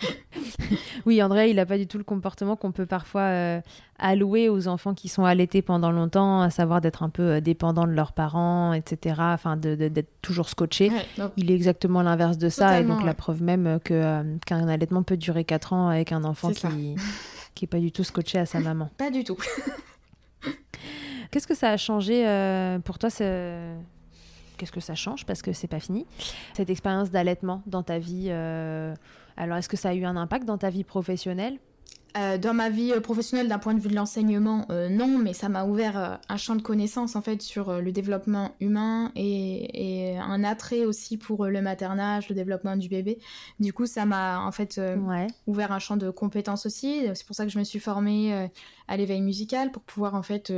[1.06, 3.60] oui, André, il n'a pas du tout le comportement qu'on peut parfois euh,
[3.98, 7.86] allouer aux enfants qui sont allaités pendant longtemps, à savoir d'être un peu euh, dépendants
[7.86, 9.16] de leurs parents, etc.
[9.20, 10.90] Enfin, d'être toujours scotché.
[11.36, 15.02] Il est exactement l'inverse de ça, et donc la preuve même que euh, qu'un allaitement
[15.02, 16.66] peut durer 4 ans avec un enfant qui
[17.62, 18.90] n'est pas du tout scotché à sa maman.
[18.96, 19.38] Pas du tout.
[21.30, 22.24] Qu'est-ce que ça a changé
[22.84, 23.10] pour toi
[24.56, 26.06] qu'est-ce que ça change parce que c'est pas fini.
[26.54, 28.94] Cette expérience d'allaitement dans ta vie, euh,
[29.36, 31.58] alors est-ce que ça a eu un impact dans ta vie professionnelle?
[32.16, 35.50] Euh, dans ma vie euh, professionnelle, d'un point de vue de l'enseignement, non, mais ça
[35.50, 40.86] m'a ouvert un champ de connaissances en fait sur le développement humain et, un attrait
[40.86, 43.18] aussi pour le maternage, le développement du bébé.
[43.60, 44.80] Du coup, ça m'a en fait
[45.46, 47.06] ouvert un champ de compétences aussi.
[47.14, 48.48] C'est pour ça que je me suis formée
[48.88, 50.50] à l'éveil musical pour pouvoir en fait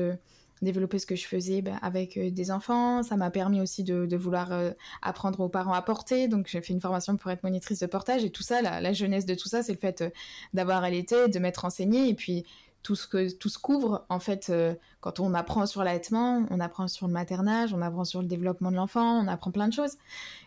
[0.64, 3.02] développer ce que je faisais bah, avec euh, des enfants.
[3.02, 4.70] Ça m'a permis aussi de, vouloir euh,
[5.02, 6.28] apprendre aux parents à porter.
[6.28, 9.26] Donc j'ai fait une formation pour être monitrice de portage et tout ça, la, jeunesse
[9.26, 10.10] de tout ça, c'est le fait euh,
[10.54, 12.44] d'avoir allaité, de m'être enseignée et puis
[12.82, 14.52] tout ce que tout se couvre en fait
[15.00, 18.70] quand on apprend sur l'allaitement, on apprend sur le maternage, on apprend sur le développement
[18.70, 19.98] de l'enfant, on apprend plein de choses.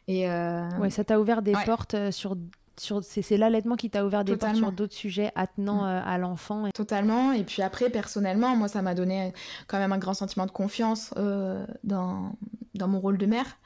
[0.08, 2.38] Et ouais, ça t'a ouvert des portes sur
[2.78, 5.86] c'est l'allaitement qui t'a ouvert des portes sur d'autres sujets attenant mm.
[5.86, 6.70] euh, à l'enfant.
[6.74, 7.32] Totalement.
[7.32, 9.34] Et puis après, personnellement, moi, ça m'a donné
[9.68, 12.34] quand même un grand sentiment de confiance euh, dans,
[12.76, 13.58] dans mon rôle de mère.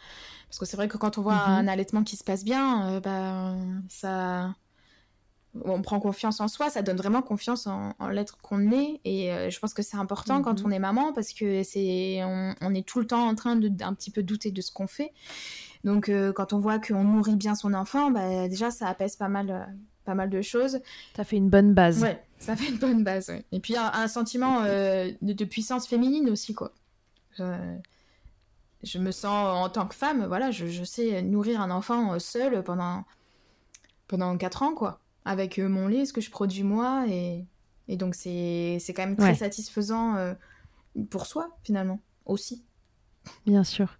[0.50, 1.60] Parce que c'est vrai que quand on voit mm-hmm.
[1.60, 3.56] un allaitement qui se passe bien, euh, bah,
[3.89, 4.54] ça...
[5.63, 9.00] On prend confiance en soi, ça donne vraiment confiance en, l'être qu'on est.
[9.06, 10.65] Et je pense que c'est important quand mm-hmm.
[10.65, 13.70] on est maman parce que c'est on, on, est tout le temps en train de
[13.70, 15.13] d'un petit peu douter de ce qu'on fait.
[15.86, 19.30] Donc euh, quand on voit qu'on nourrit bien son enfant, bah, déjà ça apaise pas
[19.30, 19.63] mal, euh,
[20.04, 20.80] pas mal de choses.
[21.15, 22.02] Ça fait une bonne base.
[22.02, 23.32] Ouais, ça fait une bonne base.
[23.52, 26.74] Et puis un, un sentiment euh, de, puissance féminine aussi quoi.
[27.38, 33.06] Je, me sens en tant que femme, voilà, je, sais nourrir un enfant seul pendant
[34.08, 37.45] pendant 4 ans quoi, avec mon lait, ce que je produis moi et,
[37.88, 40.34] et donc c'est quand même très satisfaisant
[41.12, 42.63] pour soi finalement aussi.
[43.45, 43.98] Bien sûr.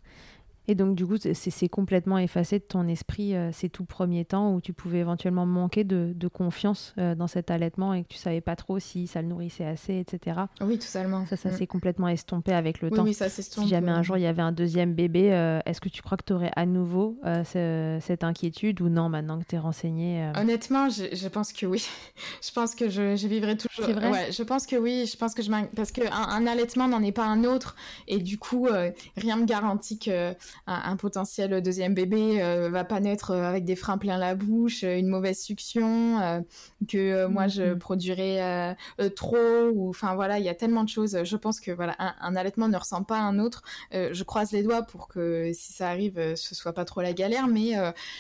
[0.68, 4.54] Et donc, du coup, c'est complètement effacé de ton esprit euh, ces tout premiers temps
[4.54, 8.42] où tu pouvais éventuellement manquer de, confiance euh, dans cet allaitement et que tu savais
[8.42, 10.40] pas trop si ça le nourrissait assez, etc.
[10.60, 11.26] Oui, totalement.
[11.28, 11.54] Ça, ça mm.
[11.54, 13.04] s'est complètement estompé avec le oui, temps.
[13.04, 13.66] Oui, ça s'estompe.
[13.66, 16.18] Si jamais un jour il y avait un deuxième bébé, euh, est-ce que tu crois
[16.18, 20.90] que tu aurais à nouveau cette inquiétude ou non maintenant que tu es renseignée Honnêtement,
[20.90, 21.88] je, pense que oui.
[22.42, 23.86] je pense que je, je vivrai toujours.
[23.86, 24.10] C'est vrai?
[24.10, 25.06] Ouais, Je pense que oui.
[25.06, 27.76] Je pense que je Parce qu'un un allaitement n'en est pas un autre.
[28.08, 28.68] Et du coup,
[29.16, 30.34] rien ne garantit que
[30.68, 34.84] un, potentiel deuxième bébé euh, va pas naître euh, avec des freins plein la bouche,
[34.84, 36.44] euh, une mauvaise succion,
[36.88, 37.78] que moi je mm-hmm.
[37.78, 38.76] produirais
[39.16, 41.24] trop, ou enfin voilà, il y a tellement de choses.
[41.24, 43.64] Je pense que voilà, un, allaitement ne ressemble pas à un autre.
[43.92, 47.48] je croise les doigts pour que si ça arrive, ce soit pas trop la galère,
[47.48, 47.74] mais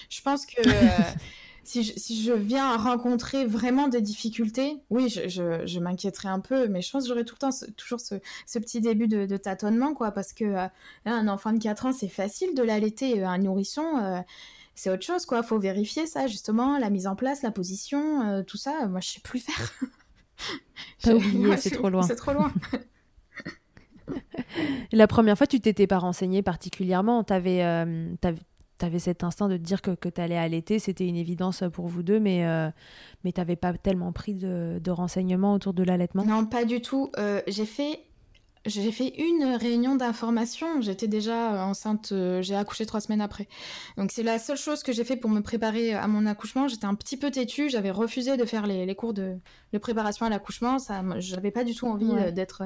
[0.10, 0.62] je pense que
[1.65, 5.28] si je, viens rencontrer vraiment des difficultés, oui, je,
[5.65, 8.15] je, m'inquiéterai un peu, mais je pense que j'aurai tout le temps toujours ce,
[8.60, 10.67] petit début de, tâtonnement, quoi, parce que euh,
[11.06, 14.19] un enfant de 4 ans, c'est facile de l'allaiter, euh, un nourrisson, euh,
[14.75, 15.41] c'est autre chose, quoi.
[15.41, 18.88] Faut vérifier ça, justement, la mise en place, la position, tout ça.
[18.88, 19.73] Moi, je sais plus faire.
[21.04, 22.04] Pas oublié, c'est trop loin.
[22.04, 22.51] C'est trop loin.
[24.91, 27.23] la première fois, tu t'étais pas renseigné particulièrement.
[27.23, 27.63] T'avais,
[28.21, 28.28] tu
[28.84, 31.88] avais cet instinct de te dire que, que tu allais allaiter, c'était une évidence pour
[31.88, 32.70] vous deux, mais, euh,
[33.24, 36.26] mais tu n'avais pas tellement pris de, de, renseignements autour de l'allaitement?
[36.26, 37.12] Non, pas du tout.
[37.18, 38.00] Euh, j'ai fait
[38.66, 40.82] j'ai fait une réunion d'information.
[40.82, 43.48] J'étais déjà enceinte, euh, j'ai accouché trois semaines après.
[43.96, 46.68] Donc c'est la seule chose que j'ai fait pour me préparer à mon accouchement.
[46.68, 49.36] J'étais un petit peu têtue, j'avais refusé de faire les, les cours de,
[49.72, 50.80] de, préparation à l'accouchement.
[50.80, 52.64] Ça, j'avais pas du tout envie d'être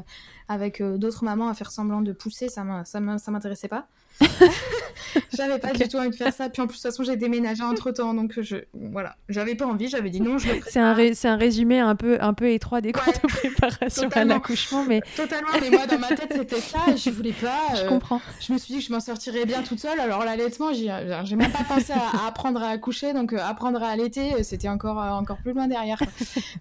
[0.48, 2.48] avec d'autres mamans à faire semblant de pousser.
[2.48, 3.90] Ça, ça m'intéressait pas.
[5.34, 6.50] j'avais pas du tout envie de faire ça.
[6.50, 9.66] Puis en plus, de toute façon, j'ai déménagé entre temps, donc je, voilà, j'avais pas
[9.66, 9.88] envie.
[9.88, 12.92] J'avais dit non, je C'est un, c'est un résumé un peu, un peu étroit des
[12.92, 15.50] cours de préparation à l'accouchement, mais totalement.
[15.62, 16.80] Mais moi, dans ma tête, c'était ça.
[16.96, 17.76] Je voulais pas.
[17.76, 18.22] je comprends.
[18.40, 20.00] Je me suis dit que je m'en sortirais bien toute seule.
[20.00, 24.70] Alors l'allaitement, j'ai même pas pensé à, apprendre à accoucher, donc apprendre à allaiter, c'était
[24.70, 26.00] encore, encore plus loin derrière.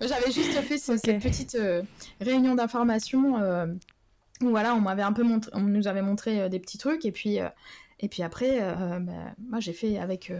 [0.00, 1.58] J'avais juste fait cette petite
[2.20, 3.36] réunion d'information
[4.40, 7.12] voilà, on m'avait un peu montré, on nous avait montré euh, des petits trucs et
[7.12, 7.48] puis euh,
[8.00, 9.12] et puis après, euh, bah,
[9.48, 10.32] moi j'ai fait avec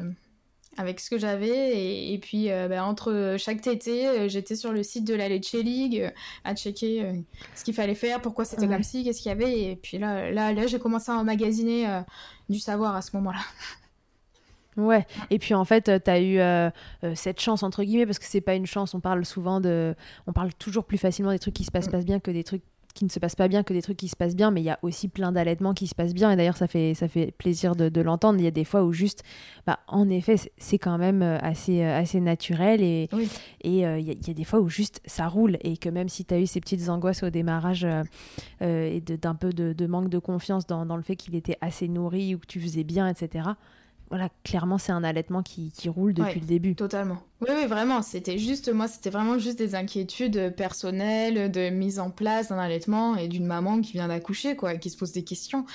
[0.77, 5.15] avec ce que j'avais et, puis bah, entre chaque tété, j'étais sur le site de
[5.15, 6.13] la Leche League
[6.45, 7.25] à checker
[7.57, 10.31] ce qu'il fallait faire, pourquoi c'était comme ci, qu'est-ce qu'il y avait et puis là
[10.31, 12.03] là là j'ai commencé à emmagasiner
[12.49, 13.41] du savoir à ce moment-là.
[14.77, 16.39] Ouais, et puis en fait, tu as eu
[17.17, 19.97] cette chance, entre guillemets, parce que c'est pas une chance, on parle souvent de.
[20.29, 21.91] On parle toujours plus facilement des trucs qui se passent, mm.
[21.91, 22.63] passent bien que des trucs
[22.99, 24.65] qui ne se passe pas bien que des trucs qui se passent bien, mais il
[24.65, 26.33] y a aussi plein d'allaitements qui se passent bien.
[26.33, 28.41] Et d'ailleurs, ça fait, ça fait plaisir de, l'entendre.
[28.41, 29.23] Il y a des fois où juste,
[29.67, 32.83] bah, en effet, c'est quand même euh, assez, euh, assez naturel.
[32.83, 33.09] Et
[33.63, 35.59] et euh, il, y a, des fois où juste ça roule.
[35.61, 37.87] Et que même si tu as eu ces petites angoisses au démarrage
[38.61, 42.35] et d'un peu de, manque de confiance dans, dans le fait qu'il était assez nourri
[42.35, 43.51] ou que tu faisais bien, etc.,
[44.11, 46.75] voilà, clairement, c'est un allaitement qui, roule depuis le début.
[46.75, 47.19] Totalement.
[47.41, 48.03] Oui, oui, vraiment.
[48.03, 53.17] C'était juste, moi, c'était vraiment juste des inquiétudes personnelles de mise en place d'un allaitement
[53.17, 55.67] et d'une maman qui vient d'accoucher, quoi, qui se pose des questions.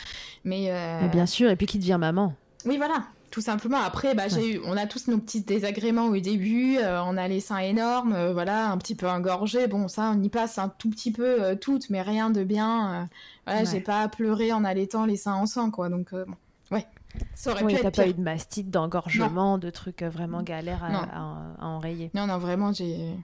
[0.45, 2.33] Mais, euh, bien sûr, et puis qui devient maman.
[2.65, 3.05] Oui, voilà.
[3.29, 3.79] Tout simplement.
[3.79, 6.77] Après, bah, j'ai eu, on a tous nos petits désagréments au début.
[6.77, 9.67] Euh, on a les seins énormes, euh, voilà, un petit peu engorgés.
[9.67, 13.09] Bon, ça, on y passe un tout petit peu toutes, mais rien de bien.
[13.45, 15.89] voilà, j'ai pas pleuré en allaitant les seins en sang, quoi.
[15.89, 16.35] Donc, bon,
[16.71, 16.85] ouais.
[17.35, 22.11] Ça aurait oui, pas eu de mastite, d'engorgement, de trucs euh, vraiment galères à, enrayer.
[22.13, 23.15] Non, non, vraiment, j'ai,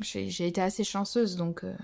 [0.00, 1.64] j'ai, été assez chanceuse, donc.
[1.64, 1.74] Euh,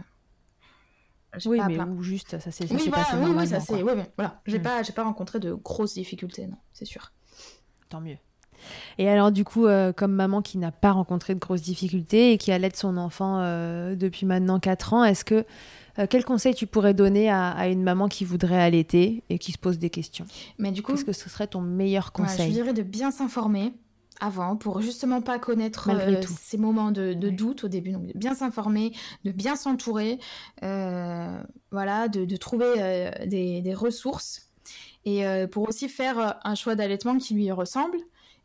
[1.45, 4.59] oui, mais ou juste, ça s'est oui, passé oui, oui, ça c'est, oui, voilà, j'ai
[4.59, 4.63] mm.
[4.63, 7.13] pas, j'ai pas rencontré de grosses difficultés, non, c'est sûr.
[7.89, 8.17] Tant mieux.
[8.97, 12.39] Et alors, du coup, euh, comme maman qui n'a pas rencontré de grosses difficultés et
[12.39, 13.41] qui allait son enfant
[13.95, 15.45] depuis maintenant 4 ans, est-ce que
[15.99, 19.59] euh, quel conseil tu pourrais donner à, une maman qui voudrait allaiter et qui se
[19.59, 20.27] pose des questions
[20.59, 23.73] Mais du coup, qu'est-ce que ce serait ton meilleur conseil Je dirais de bien s'informer
[24.19, 27.93] avant pour justement pas connaître euh, ces moments de, doute au début.
[27.93, 28.93] Donc, de bien s'informer,
[29.25, 30.19] de bien s'entourer,
[30.63, 34.49] euh, voilà, de, trouver des, ressources
[35.05, 37.99] et pour aussi faire un choix d'allaitement qui lui ressemble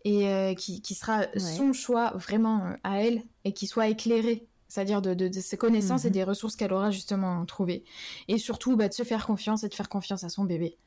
[0.03, 5.57] et qui, sera son choix vraiment à elle et qui soit éclairé c'est-à-dire de, ses
[5.57, 6.13] connaissances et mhm.
[6.13, 7.83] des ressources qu'elle aura justement trouvées.
[8.29, 10.77] Et surtout, bah, de se faire confiance et de faire confiance à son bébé.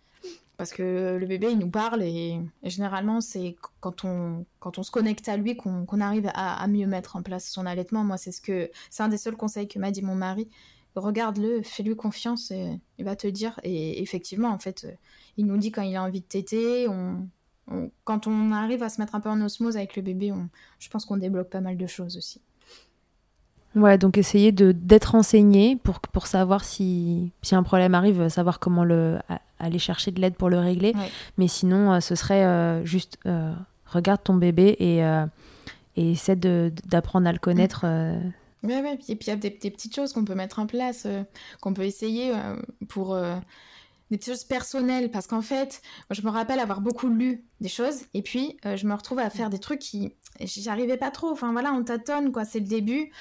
[0.56, 4.90] Parce que le bébé, il nous parle et, généralement, c'est quand on, quand on se
[4.90, 8.04] connecte à lui qu'on arrive à, mieux mettre en place son allaitement.
[8.04, 10.48] Moi, c'est ce que c'est un des seuls conseils que m'a dit mon mari.
[10.94, 13.60] Regarde-le, fais-lui confiance et il va te dire.
[13.64, 14.86] Et effectivement, en fait,
[15.36, 16.88] il nous dit quand il a envie de téter.
[16.88, 17.28] On,
[18.04, 20.32] quand on arrive à se mettre un peu en osmose avec le bébé,
[20.78, 22.40] je pense qu'on débloque pas mal de choses aussi.
[23.76, 28.60] Ouais, donc essayer de d'être renseigné pour, pour savoir si, si un problème arrive, savoir
[28.60, 29.18] comment le,
[29.58, 30.94] aller chercher de l'aide pour le régler.
[31.38, 33.52] Mais sinon, euh, ce serait euh, juste euh,
[33.86, 35.00] regarde ton bébé et,
[35.96, 37.84] et essaie d'apprendre à le connaître.
[38.62, 38.98] Oui, ouais.
[39.08, 41.06] Et puis il y a des, petites choses qu'on peut mettre en place,
[41.60, 42.32] qu'on peut essayer
[42.88, 43.14] pour
[44.10, 45.10] des petites choses personnelles.
[45.10, 48.86] Parce qu'en fait, moi, je me rappelle avoir beaucoup lu des choses et puis je
[48.86, 50.12] me retrouve à faire des trucs qui.
[50.40, 51.30] J'y arrivais pas trop.
[51.30, 52.44] Enfin voilà, on tâtonne, quoi.
[52.44, 53.12] C'est le début.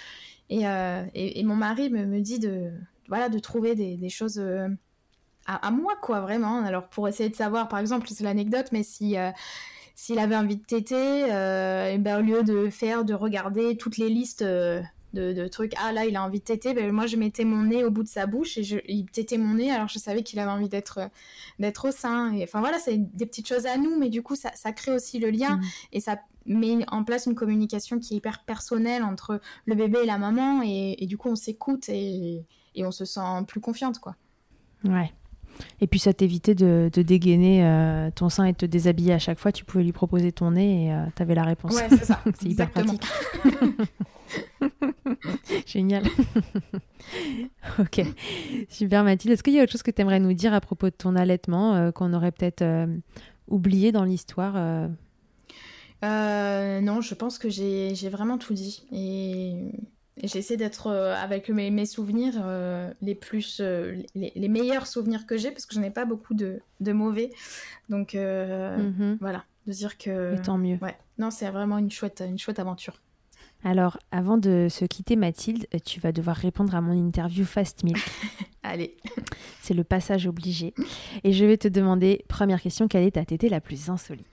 [0.51, 2.71] Euh, et, et, mon mari me, me, dit de,
[3.07, 4.67] voilà, de trouver des, des choses euh,
[5.45, 6.63] à, moi, quoi, vraiment.
[6.63, 9.17] Alors, pour essayer de savoir, par exemple, c'est l'anecdote, mais si.
[9.17, 9.31] Euh,
[9.95, 14.09] s'il avait envie de téter, et ben, au lieu de faire, de regarder toutes les
[14.09, 14.43] listes
[15.13, 15.73] de, trucs.
[15.77, 16.73] Ah là, il a envie de téter.
[16.73, 19.37] Ben, moi, je mettais mon nez au bout de sa bouche et je, il tétait
[19.37, 19.71] mon nez.
[19.71, 20.99] Alors, je savais qu'il avait envie d'être
[21.59, 22.33] d'être au sein.
[22.33, 24.91] Et enfin voilà, c'est des petites choses à nous, mais du coup, ça, ça crée
[24.91, 25.61] aussi le lien mmh.
[25.93, 30.05] et ça met en place une communication qui est hyper personnelle entre le bébé et
[30.05, 30.61] la maman.
[30.63, 34.15] Et, du coup, on s'écoute et, et, on se sent plus confiante, quoi.
[34.83, 35.11] Ouais.
[35.81, 39.19] Et puis ça t'évitait de, de, dégainer euh, ton sein et de te déshabiller à
[39.19, 39.51] chaque fois.
[39.51, 41.75] Tu pouvais lui proposer ton nez et euh, tu avais la réponse.
[41.75, 42.21] Ouais, c'est ça.
[42.39, 43.03] c'est hyper pratique.
[45.65, 46.03] Génial.
[47.79, 48.01] ok.
[48.69, 49.33] Super Mathilde.
[49.33, 51.15] Est-ce qu'il y a autre chose que tu aimerais nous dire à propos de ton
[51.15, 52.63] allaitement euh, qu'on aurait peut-être
[53.47, 54.55] oublié dans l'histoire
[56.03, 58.83] Non, je pense que j'ai vraiment tout dit.
[58.91, 59.71] Et
[60.21, 65.37] J'essaie d'être euh, avec mes, mes souvenirs euh, les plus euh, les, meilleurs souvenirs que
[65.37, 67.31] j'ai parce que je n'ai pas beaucoup de, de mauvais.
[67.89, 69.17] Donc mhm.
[69.19, 70.77] voilà, de dire que Et tant mieux.
[70.81, 70.95] Ouais.
[71.17, 73.01] Non, c'est vraiment une chouette une chouette aventure.
[73.65, 77.97] Alors, avant de se quitter, Mathilde, tu vas devoir répondre à mon interview Fast Milk.
[78.63, 78.97] Allez.
[79.61, 80.73] C'est le passage obligé.
[81.23, 84.27] Et je vais te demander, première question, quelle est ta tétée la plus insolite?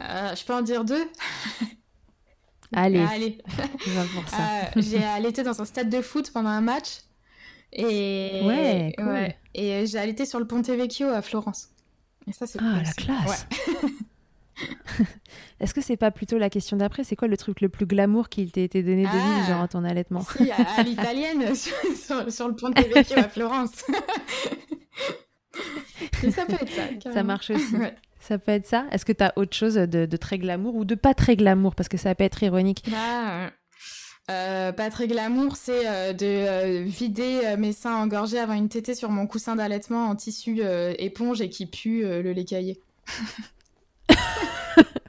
[0.00, 1.04] Euh, Je peux en dire deux?
[2.74, 3.06] Allez,
[4.26, 4.36] ça.
[4.36, 6.98] Euh, j'ai allaité dans un stade de foot pendant un match.
[7.72, 9.28] Et, ouais, cool.
[9.54, 11.68] et j'ai allaité sur le Ponte Vecchio à Florence.
[12.26, 13.46] Et ça, c'est Ah, la classe
[15.60, 17.04] Est-ce que c'est pas plutôt la question d'après?
[17.04, 19.48] C'est quoi le truc le plus glamour qui t'ait été donné de vivre, Ah.
[19.48, 20.20] genre ton allaitement?
[20.36, 23.84] Si, à, à l'italienne, sur, sur- sur le Ponte Vecchio à Florence.
[26.30, 27.12] Ça peut être ça.
[27.12, 27.76] Ça marche aussi.
[27.76, 27.94] Ouais.
[28.20, 28.86] Ça peut être ça?
[28.90, 31.74] Est-ce que t'as autre chose de, de très glamour ou de pas très glamour?
[31.74, 32.84] Parce que ça peut être ironique.
[32.94, 33.50] Ah,
[34.30, 38.68] euh, pas très glamour, c'est euh, de euh, vider euh, mes seins engorgés avant une
[38.68, 42.44] tétée sur mon coussin d'allaitement en tissu euh, éponge et qui pue euh, le lait
[42.44, 42.80] caillé.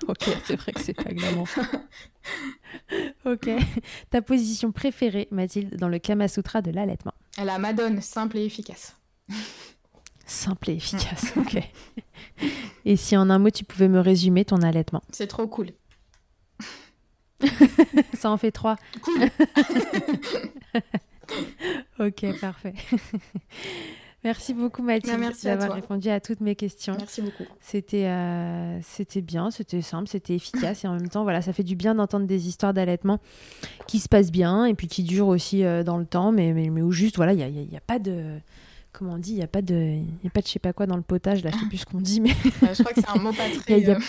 [0.07, 1.47] Ok, c'est vrai que c'est pas glamour.
[3.25, 3.49] ok.
[4.09, 7.13] Ta position préférée, Mathilde, dans le Kama Sutra de l'allaitement?
[7.37, 8.95] La Madone, simple et efficace.
[10.29, 11.57] Simple et efficace, ok.
[12.85, 15.01] Et si en un mot tu pouvais me résumer ton allaitement?
[15.11, 15.71] C'est trop cool.
[18.13, 18.75] Ça en fait trois.
[19.01, 19.29] Cool.
[21.99, 22.73] Ok, parfait.
[24.23, 26.95] Merci beaucoup Mathilde d'avoir répondu à toutes mes questions.
[26.97, 27.43] Merci beaucoup.
[27.61, 31.63] C'était euh, c'était bien, c'était simple, c'était efficace et en même temps voilà, ça fait
[31.63, 33.19] du bien d'entendre des histoires d'allaitement
[33.85, 36.69] qui se passent bien et puis qui durent aussi euh, dans le temps, mais, mais,
[36.69, 38.39] mais où juste voilà, il n'y a, y a pas de
[38.99, 40.59] comment on dit, il y a pas de il y a pas de je sais
[40.59, 42.29] pas quoi dans le potage là, je sais plus ce qu'on dit mais
[42.63, 43.85] Euh, je crois que c'est un mot pas très.
[43.89, 43.99] A- euh,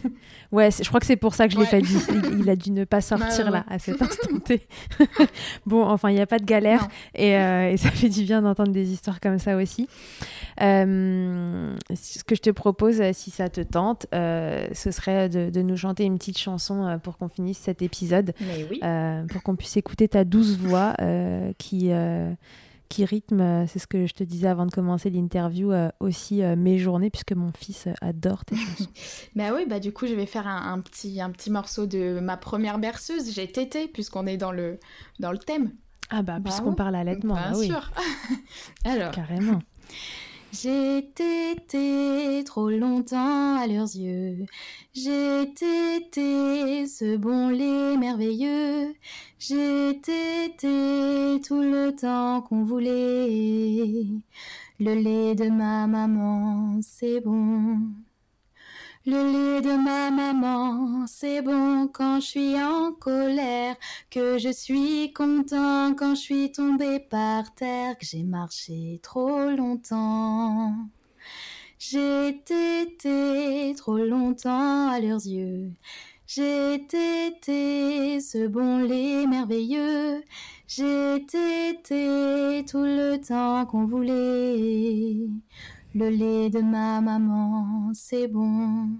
[0.52, 1.70] ouais, je crois que c'est pour ça que je l'ai Ouais.
[1.70, 1.98] pas dit.
[2.32, 4.66] Il, il a dû ne pas sortir ouais, là à cet instant T.
[5.66, 8.40] bon, enfin, il n'y a pas de galère et, euh, et ça fait du bien
[8.42, 9.86] d'entendre des histoires comme ça aussi.
[10.62, 15.62] Euh, ce que je te propose, si ça te tente, euh, ce serait de, de
[15.62, 18.80] nous chanter une petite chanson pour qu'on finisse cet épisode, Mais oui.
[18.82, 22.32] euh, pour qu'on puisse écouter ta douce voix euh, qui, euh,
[22.88, 26.42] qui rythme, euh, c'est ce que je te disais avant de commencer l'interview, euh, aussi
[26.42, 28.86] euh, mes journées, puisque mon fils adore tes chansons.
[29.36, 32.18] Bah oui, bah du coup, je vais faire un, un petit, un petit morceau de
[32.20, 33.32] ma première berceuse.
[33.32, 34.78] J'ai tété, puisqu'on est dans le,
[35.20, 35.72] dans le thème.
[36.10, 36.76] Ah bah, Bah puisqu'on ouais.
[36.76, 37.90] parle allaitement, Bien bah oui, sûr.
[38.84, 39.10] Alors.
[39.12, 39.60] carrément.
[40.52, 41.12] J'ai
[42.44, 44.46] trop longtemps à leurs yeux.
[44.94, 45.52] J'ai
[46.86, 48.94] ce bon lait merveilleux.
[49.38, 54.06] J'ai tout le temps qu'on voulait.
[54.80, 57.80] Le lait de ma maman, c'est bon.
[59.10, 63.74] Le lait de ma maman, c'est bon quand je suis en colère,
[64.10, 70.74] que je suis content quand je suis tombé par terre, que j'ai marché trop longtemps.
[71.78, 75.72] J'ai tété trop longtemps à leurs yeux.
[76.26, 80.22] J'ai tété ce bon lait merveilleux.
[80.66, 85.16] J'ai tété tout le temps qu'on voulait.
[85.94, 88.90] Le lait de ma maman, c'est bon.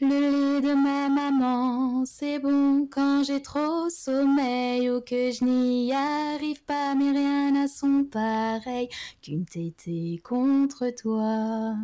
[0.00, 5.92] Le lait de ma maman, c'est bon quand j'ai trop sommeil ou que je n'y
[5.92, 8.88] arrive pas, mais rien n'a son pareil
[9.22, 11.76] qu'une tétée contre toi.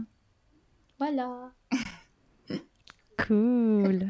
[0.98, 1.52] Voilà.
[3.26, 4.08] Cool.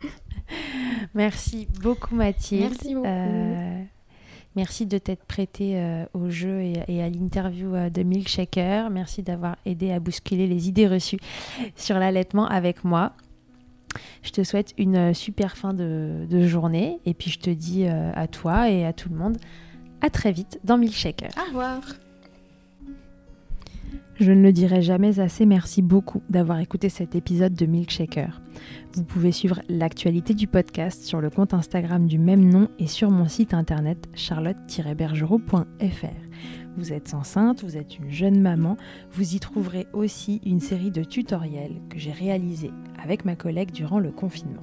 [1.14, 2.70] merci beaucoup Mathilde.
[2.70, 3.06] Merci beaucoup.
[3.06, 3.84] Euh,
[4.56, 8.90] merci de t'être prêtée euh, au jeu et, à l'interview euh, de Milkshaker.
[8.90, 11.20] Merci d'avoir aidé à bousculer les idées reçues
[11.76, 13.12] sur l'allaitement avec moi.
[14.22, 17.86] Je te souhaite une euh, super fin de, de journée et puis je te dis
[17.86, 19.36] euh, à toi et à tout le monde
[20.00, 21.30] à très vite dans Milkshaker.
[21.38, 21.80] Au revoir.
[24.16, 28.40] Je ne le dirai jamais assez, merci beaucoup d'avoir écouté cet épisode de Milkshaker.
[28.92, 33.10] Vous pouvez suivre l'actualité du podcast sur le compte Instagram du même nom et sur
[33.10, 36.06] mon site internet charlotte-bergerot.fr.
[36.76, 38.76] Vous êtes enceinte, vous êtes une jeune maman,
[39.12, 42.72] vous y trouverez aussi une série de tutoriels que j'ai réalisés
[43.02, 44.62] avec ma collègue durant le confinement.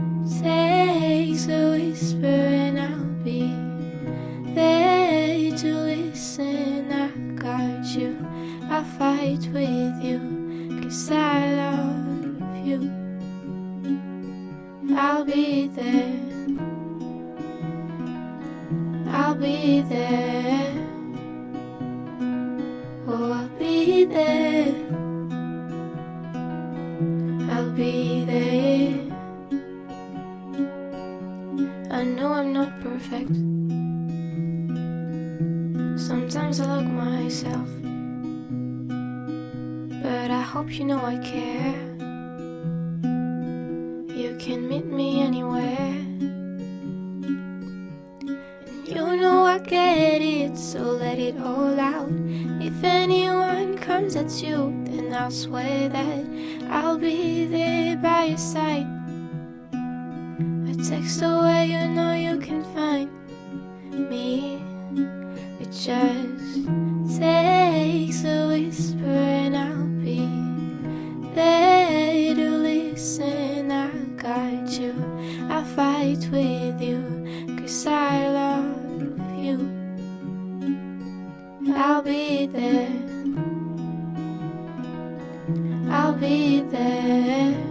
[85.89, 87.70] I'll be there.